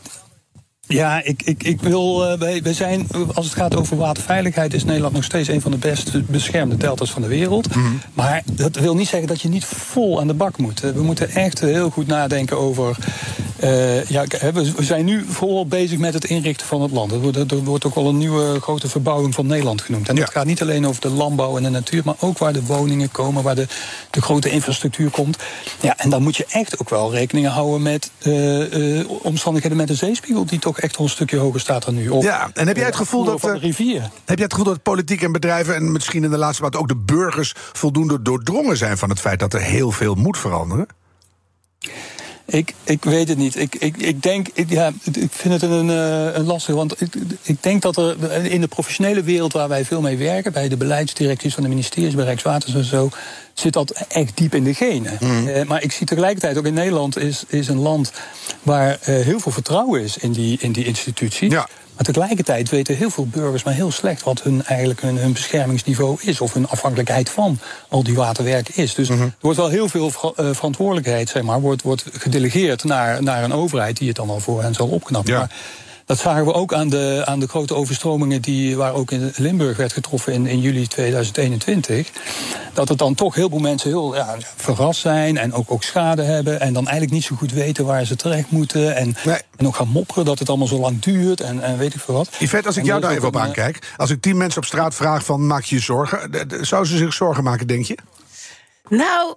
ja, 0.87 1.23
ik, 1.23 1.41
ik, 1.43 1.63
ik 1.63 1.81
wil. 1.81 2.31
Uh, 2.31 2.39
wij, 2.39 2.61
wij 2.61 2.73
zijn, 2.73 3.07
als 3.33 3.45
het 3.45 3.55
gaat 3.55 3.75
over 3.75 3.97
waterveiligheid, 3.97 4.73
is 4.73 4.83
Nederland 4.83 5.13
nog 5.13 5.23
steeds 5.23 5.47
een 5.47 5.61
van 5.61 5.71
de 5.71 5.77
best 5.77 6.27
beschermde 6.27 6.77
deltas 6.77 7.11
van 7.11 7.21
de 7.21 7.27
wereld. 7.27 7.75
Mhm. 7.75 7.87
Maar 8.13 8.43
dat 8.51 8.75
wil 8.75 8.95
niet 8.95 9.07
zeggen 9.07 9.27
dat 9.27 9.41
je 9.41 9.49
niet 9.49 9.65
vol 9.65 10.19
aan 10.19 10.27
de 10.27 10.33
bak 10.33 10.57
moet. 10.57 10.79
We 10.79 11.01
moeten 11.01 11.29
echt 11.29 11.59
heel 11.59 11.89
goed 11.89 12.07
nadenken 12.07 12.57
over. 12.57 12.97
Uh, 13.63 14.05
ja, 14.05 14.25
we 14.53 14.73
zijn 14.79 15.05
nu 15.05 15.25
volop 15.27 15.69
bezig 15.69 15.97
met 15.97 16.13
het 16.13 16.25
inrichten 16.25 16.67
van 16.67 16.81
het 16.81 16.91
land. 16.91 17.11
Er 17.11 17.19
wordt, 17.19 17.51
er 17.51 17.63
wordt 17.63 17.85
ook 17.85 17.95
wel 17.95 18.07
een 18.07 18.17
nieuwe 18.17 18.59
grote 18.59 18.89
verbouwing 18.89 19.35
van 19.35 19.47
Nederland 19.47 19.81
genoemd. 19.81 20.09
En 20.09 20.15
dat 20.15 20.29
gaat 20.29 20.45
niet 20.45 20.61
alleen 20.61 20.87
over 20.87 21.01
de 21.01 21.09
landbouw 21.09 21.57
en 21.57 21.63
de 21.63 21.69
natuur, 21.69 22.01
maar 22.05 22.15
ook 22.19 22.37
waar 22.37 22.53
de 22.53 22.65
woningen 22.65 23.11
komen, 23.11 23.43
waar 23.43 23.55
de, 23.55 23.67
de 24.09 24.21
grote 24.21 24.49
infrastructuur 24.49 25.09
komt. 25.09 25.37
Ja, 25.81 25.97
en 25.97 26.09
dan 26.09 26.23
moet 26.23 26.37
je 26.37 26.45
echt 26.49 26.79
ook 26.79 26.89
wel 26.89 27.11
rekening 27.11 27.47
houden 27.47 27.81
met 27.81 28.11
uh, 28.21 29.09
omstandigheden 29.21 29.77
met 29.77 29.87
de 29.87 29.95
zeespiegel, 29.95 30.45
die 30.45 30.59
toch 30.59 30.79
echt 30.79 30.97
al 30.97 31.03
een 31.03 31.09
stukje 31.09 31.37
hoger 31.37 31.59
staat 31.59 31.85
dan 31.85 31.95
nu. 31.95 32.13
Ja, 32.13 32.49
en 32.53 32.67
heb 32.67 32.75
jij 32.75 32.85
het 32.85 32.95
gevoel 32.95 33.23
dat. 33.23 33.41
de 33.41 33.57
rivier. 33.57 34.01
Heb 34.01 34.37
jij 34.37 34.43
het 34.43 34.53
gevoel 34.53 34.73
dat 34.73 34.83
politiek 34.83 35.21
en 35.21 35.31
bedrijven 35.31 35.75
en 35.75 35.91
misschien 35.91 36.23
in 36.23 36.29
de 36.29 36.37
laatste 36.37 36.61
maand 36.61 36.75
ook 36.75 36.87
de 36.87 36.95
burgers 36.95 37.53
voldoende 37.55 38.21
doordrongen 38.21 38.77
zijn 38.77 38.97
van 38.97 39.09
het 39.09 39.19
feit 39.19 39.39
dat 39.39 39.53
er 39.53 39.61
heel 39.61 39.91
veel 39.91 40.15
moet 40.15 40.37
veranderen? 40.37 40.87
Ik, 42.49 42.73
ik 42.83 43.03
weet 43.03 43.27
het 43.27 43.37
niet. 43.37 43.55
Ik, 43.55 43.75
ik, 43.75 43.97
ik 43.97 44.23
denk, 44.23 44.47
ik, 44.53 44.69
ja, 44.69 44.91
ik 45.13 45.31
vind 45.31 45.61
het 45.61 45.71
een, 45.71 45.89
eh, 45.89 46.35
een 46.35 46.45
lastig. 46.45 46.75
Want 46.75 47.01
ik, 47.01 47.13
ik 47.41 47.63
denk 47.63 47.81
dat 47.81 47.97
er 47.97 48.45
in 48.45 48.61
de 48.61 48.67
professionele 48.67 49.23
wereld 49.23 49.53
waar 49.53 49.67
wij 49.67 49.85
veel 49.85 50.01
mee 50.01 50.17
werken, 50.17 50.51
bij 50.51 50.69
de 50.69 50.77
beleidsdirecties 50.77 51.53
van 51.53 51.63
de 51.63 51.69
ministeries, 51.69 52.15
bij 52.15 52.25
Rijkswaters 52.25 52.73
en 52.73 52.83
zo, 52.83 53.09
zit 53.53 53.73
dat 53.73 54.05
echt 54.07 54.37
diep 54.37 54.55
in 54.55 54.63
de 54.63 54.73
genen. 54.73 55.17
Mm. 55.19 55.47
Uh, 55.47 55.63
maar 55.63 55.83
ik 55.83 55.91
zie 55.91 56.05
tegelijkertijd 56.05 56.57
ook 56.57 56.65
in 56.65 56.73
Nederland 56.73 57.17
is, 57.17 57.43
is 57.47 57.67
een 57.67 57.79
land 57.79 58.11
waar 58.63 58.89
uh, 58.89 58.97
heel 59.05 59.39
veel 59.39 59.51
vertrouwen 59.51 60.01
is 60.01 60.17
in 60.17 60.31
die, 60.31 60.57
in 60.61 60.71
die 60.71 60.85
institutie. 60.85 61.49
Ja. 61.49 61.67
Maar 61.99 62.07
tegelijkertijd 62.07 62.69
weten 62.69 62.95
heel 62.95 63.09
veel 63.09 63.27
burgers 63.27 63.63
maar 63.63 63.73
heel 63.73 63.91
slecht 63.91 64.23
wat 64.23 64.41
hun, 64.41 64.65
eigenlijk 64.65 65.01
hun, 65.01 65.17
hun 65.17 65.33
beschermingsniveau 65.33 66.17
is. 66.21 66.41
Of 66.41 66.53
hun 66.53 66.67
afhankelijkheid 66.67 67.29
van 67.29 67.59
al 67.89 68.03
die 68.03 68.15
waterwerken 68.15 68.75
is. 68.75 68.93
Dus 68.93 69.09
mm 69.09 69.21
er 69.21 69.33
wordt 69.39 69.57
wel 69.57 69.69
heel 69.69 69.89
veel 69.89 70.07
uh, 70.07 70.49
verantwoordelijkheid, 70.53 71.29
zeg 71.29 71.43
maar, 71.43 71.61
wordt, 71.61 71.81
wordt 71.81 72.05
gedelegeerd 72.11 72.83
naar, 72.83 73.23
naar 73.23 73.43
een 73.43 73.53
overheid 73.53 73.97
die 73.97 74.07
het 74.07 74.17
dan 74.17 74.29
al 74.29 74.39
voor 74.39 74.61
hen 74.61 74.73
zal 74.73 74.87
opknappen. 74.87 75.33
Ja. 75.33 75.39
Maar 75.39 75.51
dat 76.09 76.17
zagen 76.17 76.45
we 76.45 76.53
ook 76.53 76.73
aan 76.73 76.89
de, 76.89 77.21
aan 77.25 77.39
de 77.39 77.47
grote 77.47 77.75
overstromingen 77.75 78.41
die, 78.41 78.77
waar 78.77 78.93
ook 78.93 79.11
in 79.11 79.33
Limburg 79.35 79.77
werd 79.77 79.93
getroffen 79.93 80.33
in, 80.33 80.45
in 80.45 80.59
juli 80.59 80.87
2021. 80.87 82.09
Dat 82.73 82.89
het 82.89 82.97
dan 82.97 83.15
toch 83.15 83.35
heel 83.35 83.49
veel 83.49 83.59
mensen 83.59 83.89
heel 83.89 84.15
ja, 84.15 84.35
verrast 84.55 84.99
zijn 84.99 85.37
en 85.37 85.53
ook, 85.53 85.71
ook 85.71 85.83
schade 85.83 86.21
hebben. 86.21 86.59
En 86.59 86.73
dan 86.73 86.83
eigenlijk 86.83 87.11
niet 87.11 87.23
zo 87.23 87.35
goed 87.35 87.51
weten 87.51 87.85
waar 87.85 88.05
ze 88.05 88.15
terecht 88.15 88.51
moeten. 88.51 88.95
En, 88.95 89.15
en 89.57 89.67
ook 89.67 89.75
gaan 89.75 89.87
mopperen 89.87 90.25
dat 90.25 90.39
het 90.39 90.49
allemaal 90.49 90.67
zo 90.67 90.79
lang 90.79 91.01
duurt 91.01 91.41
en, 91.41 91.63
en 91.63 91.77
weet 91.77 91.93
ik 91.93 92.01
veel 92.01 92.15
wat. 92.15 92.29
Yvette, 92.39 92.67
als 92.67 92.77
ik 92.77 92.85
jou 92.85 93.01
daar 93.01 93.11
even 93.11 93.27
op 93.27 93.37
aankijk. 93.37 93.93
Als 93.97 94.09
ik 94.09 94.21
tien 94.21 94.37
mensen 94.37 94.61
op 94.61 94.67
straat 94.67 94.95
vraag 94.95 95.25
van 95.25 95.47
maak 95.47 95.63
je 95.63 95.75
je 95.75 95.81
zorgen. 95.81 96.47
Zou 96.61 96.85
ze 96.85 96.97
zich 96.97 97.13
zorgen 97.13 97.43
maken, 97.43 97.67
denk 97.67 97.85
je? 97.85 97.97
Nou, 98.87 99.35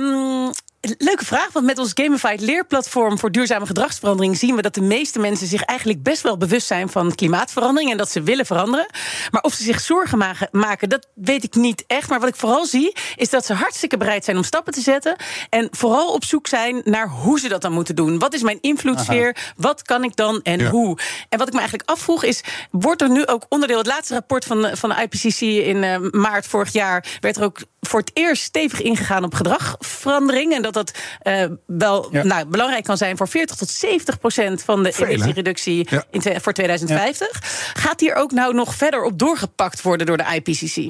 um, 0.00 0.52
leuke 0.80 1.24
vraag, 1.24 1.52
want 1.52 1.66
met 1.66 1.78
ons 1.78 1.90
gamified 1.94 2.40
leerplatform 2.40 3.18
voor 3.18 3.30
duurzame 3.30 3.66
gedragsverandering 3.66 4.36
zien 4.36 4.56
we 4.56 4.62
dat 4.62 4.74
de 4.74 4.80
meeste 4.80 5.18
mensen 5.18 5.46
zich 5.46 5.62
eigenlijk 5.62 6.02
best 6.02 6.22
wel 6.22 6.36
bewust 6.36 6.66
zijn 6.66 6.88
van 6.88 7.14
klimaatverandering 7.14 7.90
en 7.90 7.96
dat 7.96 8.10
ze 8.10 8.22
willen 8.22 8.46
veranderen. 8.46 8.86
Maar 9.30 9.42
of 9.42 9.52
ze 9.52 9.62
zich 9.62 9.80
zorgen 9.80 10.36
maken, 10.50 10.88
dat 10.88 11.06
weet 11.14 11.44
ik 11.44 11.54
niet 11.54 11.84
echt. 11.86 12.08
Maar 12.08 12.20
wat 12.20 12.28
ik 12.28 12.36
vooral 12.36 12.66
zie, 12.66 12.96
is 13.16 13.30
dat 13.30 13.46
ze 13.46 13.54
hartstikke 13.54 13.96
bereid 13.96 14.24
zijn 14.24 14.36
om 14.36 14.42
stappen 14.42 14.72
te 14.72 14.80
zetten 14.80 15.16
en 15.48 15.68
vooral 15.70 16.12
op 16.12 16.24
zoek 16.24 16.46
zijn 16.46 16.80
naar 16.84 17.08
hoe 17.08 17.40
ze 17.40 17.48
dat 17.48 17.62
dan 17.62 17.72
moeten 17.72 17.96
doen. 17.96 18.18
Wat 18.18 18.34
is 18.34 18.42
mijn 18.42 18.58
invloedssfeer? 18.60 19.36
Wat 19.56 19.82
kan 19.82 20.04
ik 20.04 20.16
dan 20.16 20.40
en 20.42 20.68
hoe? 20.68 20.98
En 21.28 21.38
wat 21.38 21.46
ik 21.46 21.52
me 21.52 21.58
eigenlijk 21.58 21.90
afvroeg 21.90 22.24
is, 22.24 22.40
wordt 22.70 23.02
er 23.02 23.10
nu 23.10 23.26
ook 23.26 23.46
onderdeel, 23.48 23.78
het 23.78 23.86
laatste 23.86 24.14
rapport 24.14 24.44
van, 24.44 24.70
van 24.72 24.88
de 24.88 25.02
IPCC 25.02 25.40
in 25.40 25.82
uh, 25.82 26.10
maart 26.10 26.46
vorig 26.46 26.72
jaar, 26.72 27.06
werd 27.20 27.36
er 27.36 27.44
ook 27.44 27.58
voor 27.90 28.00
het 28.00 28.10
eerst 28.14 28.42
stevig 28.42 28.82
ingegaan 28.82 29.24
op 29.24 29.34
gedragverandering. 29.34 30.54
En 30.54 30.62
dat 30.62 30.74
dat 30.74 30.92
uh, 31.22 31.44
wel 31.66 32.08
nou, 32.10 32.46
belangrijk 32.46 32.84
kan 32.84 32.96
zijn 32.96 33.16
voor 33.16 33.28
40 33.28 33.56
tot 33.56 33.68
70 33.68 34.18
procent 34.18 34.62
van 34.62 34.82
de 34.82 34.94
emissiereductie 35.06 35.88
in 36.10 36.40
voor 36.40 36.52
2050. 36.52 37.28
Gaat 37.74 38.00
hier 38.00 38.14
ook 38.14 38.30
nou 38.30 38.54
nog 38.54 38.74
verder 38.74 39.02
op 39.02 39.18
doorgepakt 39.18 39.82
worden 39.82 40.06
door 40.06 40.16
de 40.16 40.24
IPCC? 40.34 40.88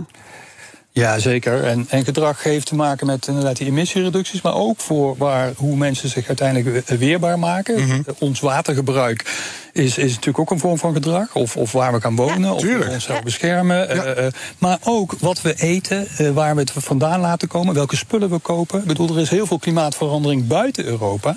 Ja, 0.92 1.18
zeker. 1.18 1.64
En, 1.64 1.86
en 1.88 2.04
gedrag 2.04 2.42
heeft 2.42 2.66
te 2.66 2.74
maken 2.74 3.06
met 3.06 3.26
inderdaad 3.26 3.56
die 3.56 3.66
emissiereducties, 3.66 4.40
maar 4.40 4.54
ook 4.54 4.80
voor 4.80 5.16
waar, 5.16 5.52
hoe 5.56 5.76
mensen 5.76 6.08
zich 6.08 6.28
uiteindelijk 6.28 6.86
weerbaar 6.86 7.38
maken. 7.38 7.86
Mhm. 7.86 8.00
Ons 8.18 8.40
watergebruik 8.40 9.24
is, 9.72 9.98
is 9.98 10.10
natuurlijk 10.10 10.38
ook 10.38 10.50
een 10.50 10.58
vorm 10.58 10.78
van 10.78 10.92
gedrag. 10.92 11.34
Of, 11.34 11.56
of 11.56 11.72
waar 11.72 11.92
we 11.92 12.00
gaan 12.00 12.16
wonen, 12.16 12.52
of 12.52 12.62
we 12.62 12.88
onszelf 12.90 13.22
beschermen. 13.22 13.96
Uh, 13.96 14.26
maar 14.58 14.78
ook 14.84 15.14
wat 15.20 15.42
we 15.42 15.54
eten, 15.54 16.08
uh, 16.20 16.30
waar 16.30 16.54
we 16.54 16.60
het 16.60 16.72
vandaan 16.74 17.20
laten 17.20 17.48
komen, 17.48 17.74
welke 17.74 17.96
spullen 17.96 18.30
we 18.30 18.38
kopen. 18.38 18.80
Ik 18.80 18.86
bedoel, 18.86 19.08
er 19.08 19.20
is 19.20 19.30
heel 19.30 19.46
veel 19.46 19.58
klimaatverandering 19.58 20.46
buiten 20.46 20.84
Europa 20.84 21.36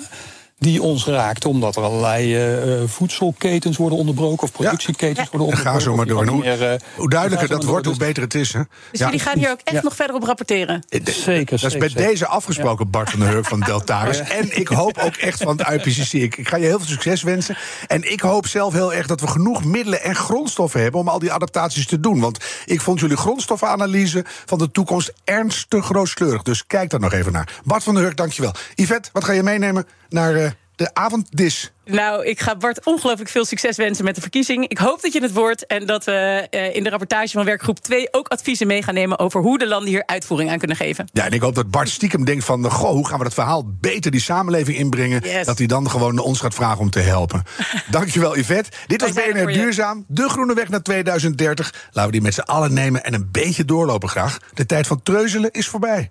die 0.58 0.82
ons 0.82 1.06
raakt, 1.06 1.44
omdat 1.44 1.76
er 1.76 1.82
allerlei 1.82 2.54
uh, 2.56 2.82
voedselketens 2.86 3.76
worden 3.76 3.98
onderbroken 3.98 4.42
of 4.42 4.52
productieketens 4.52 5.30
worden 5.30 5.48
onderbroken. 5.48 5.80
Ga 5.80 5.84
zo 5.84 5.96
maar 5.96 6.06
door. 6.06 6.26
Hoe, 6.26 6.40
meer, 6.40 6.72
uh, 6.72 6.78
hoe 6.96 7.10
duidelijker 7.10 7.48
dat 7.48 7.64
wordt, 7.64 7.86
hoe 7.86 7.96
beter 7.96 8.22
het 8.22 8.34
is. 8.34 8.52
Hè? 8.52 8.60
Dus 8.90 9.00
jullie 9.00 9.18
gaan 9.18 9.38
hier 9.38 9.50
ook 9.50 9.60
echt 9.64 9.82
nog 9.82 9.94
verder 9.94 10.16
op 10.16 10.22
rapporteren? 10.22 10.84
Zeker. 11.04 11.60
Dat 11.60 11.72
is 11.72 11.78
bij 11.78 12.04
deze 12.06 12.26
afgesproken, 12.26 12.90
Bart 12.90 13.10
van 13.10 13.20
der 13.20 13.28
Hurk 13.28 13.46
van 13.46 13.60
Deltaris. 13.60 14.20
En 14.20 14.58
ik 14.58 14.68
hoop 14.68 14.98
ook 14.98 15.14
echt 15.14 15.42
van 15.42 15.58
het 15.58 15.68
IPCC. 15.68 16.12
Ik, 16.12 16.36
ik 16.36 16.48
ga 16.48 16.56
je 16.56 16.64
heel 16.64 16.78
veel 16.78 16.88
succes 16.88 17.22
wensen. 17.22 17.56
En 17.86 18.12
ik 18.12 18.20
hoop 18.20 18.46
zelf 18.46 18.72
heel 18.72 18.94
erg 18.94 19.06
dat 19.06 19.20
we 19.20 19.26
genoeg 19.26 19.64
middelen 19.64 20.02
en 20.02 20.14
grondstoffen 20.14 20.80
hebben 20.80 21.00
om 21.00 21.08
al 21.08 21.18
die 21.18 21.32
adaptaties 21.32 21.86
te 21.86 22.00
doen. 22.00 22.20
Want 22.20 22.38
ik 22.64 22.80
vond 22.80 23.00
jullie 23.00 23.16
grondstoffenanalyse 23.16 24.24
van 24.44 24.58
de 24.58 24.70
toekomst 24.70 25.12
ernstig 25.24 25.88
rooskleurig. 25.88 26.42
Dus 26.42 26.66
kijk 26.66 26.90
daar 26.90 27.00
nog 27.00 27.12
even 27.12 27.32
naar. 27.32 27.60
Bart 27.64 27.82
van 27.82 27.94
der 27.94 28.02
Hurk, 28.02 28.16
dankjewel. 28.16 28.52
Yvette, 28.74 29.08
wat 29.12 29.24
ga 29.24 29.32
je 29.32 29.42
meenemen 29.42 29.86
naar 30.08 30.34
uh, 30.34 30.50
de 30.76 30.94
avonddis. 30.94 31.72
Nou, 31.84 32.26
ik 32.26 32.40
ga 32.40 32.56
Bart 32.56 32.84
ongelooflijk 32.84 33.30
veel 33.30 33.44
succes 33.44 33.76
wensen 33.76 34.04
met 34.04 34.14
de 34.14 34.20
verkiezing. 34.20 34.68
Ik 34.68 34.78
hoop 34.78 35.02
dat 35.02 35.12
je 35.12 35.22
het 35.22 35.32
wordt 35.32 35.66
en 35.66 35.86
dat 35.86 36.04
we 36.04 36.46
uh, 36.50 36.74
in 36.74 36.82
de 36.82 36.90
rapportage 36.90 37.28
van 37.28 37.44
werkgroep 37.44 37.78
2 37.78 38.08
ook 38.10 38.28
adviezen 38.28 38.66
mee 38.66 38.82
gaan 38.82 38.94
nemen 38.94 39.18
over 39.18 39.40
hoe 39.40 39.58
de 39.58 39.66
landen 39.66 39.88
hier 39.88 40.02
uitvoering 40.06 40.50
aan 40.50 40.58
kunnen 40.58 40.76
geven. 40.76 41.08
Ja, 41.12 41.24
en 41.24 41.32
ik 41.32 41.40
hoop 41.40 41.54
dat 41.54 41.70
Bart 41.70 41.88
stiekem 41.88 42.24
denkt 42.24 42.44
van, 42.44 42.70
goh, 42.70 42.90
hoe 42.90 43.06
gaan 43.06 43.18
we 43.18 43.24
dat 43.24 43.34
verhaal 43.34 43.64
beter 43.80 44.10
die 44.10 44.20
samenleving 44.20 44.76
inbrengen? 44.76 45.20
Yes. 45.24 45.46
Dat 45.46 45.58
hij 45.58 45.66
dan 45.66 45.90
gewoon 45.90 46.18
ons 46.18 46.40
gaat 46.40 46.54
vragen 46.54 46.78
om 46.78 46.90
te 46.90 47.00
helpen. 47.00 47.42
Dankjewel, 47.90 48.36
Yvette. 48.36 48.70
Dit 48.86 49.00
was 49.00 49.12
BNR 49.12 49.52
Duurzaam, 49.52 50.04
de 50.08 50.28
groene 50.28 50.54
weg 50.54 50.68
naar 50.68 50.82
2030. 50.82 51.74
Laten 51.86 52.04
we 52.04 52.10
die 52.10 52.20
met 52.20 52.34
z'n 52.34 52.40
allen 52.40 52.72
nemen 52.72 53.04
en 53.04 53.14
een 53.14 53.28
beetje 53.32 53.64
doorlopen 53.64 54.08
graag. 54.08 54.38
De 54.54 54.66
tijd 54.66 54.86
van 54.86 55.02
treuzelen 55.02 55.50
is 55.50 55.68
voorbij. 55.68 56.10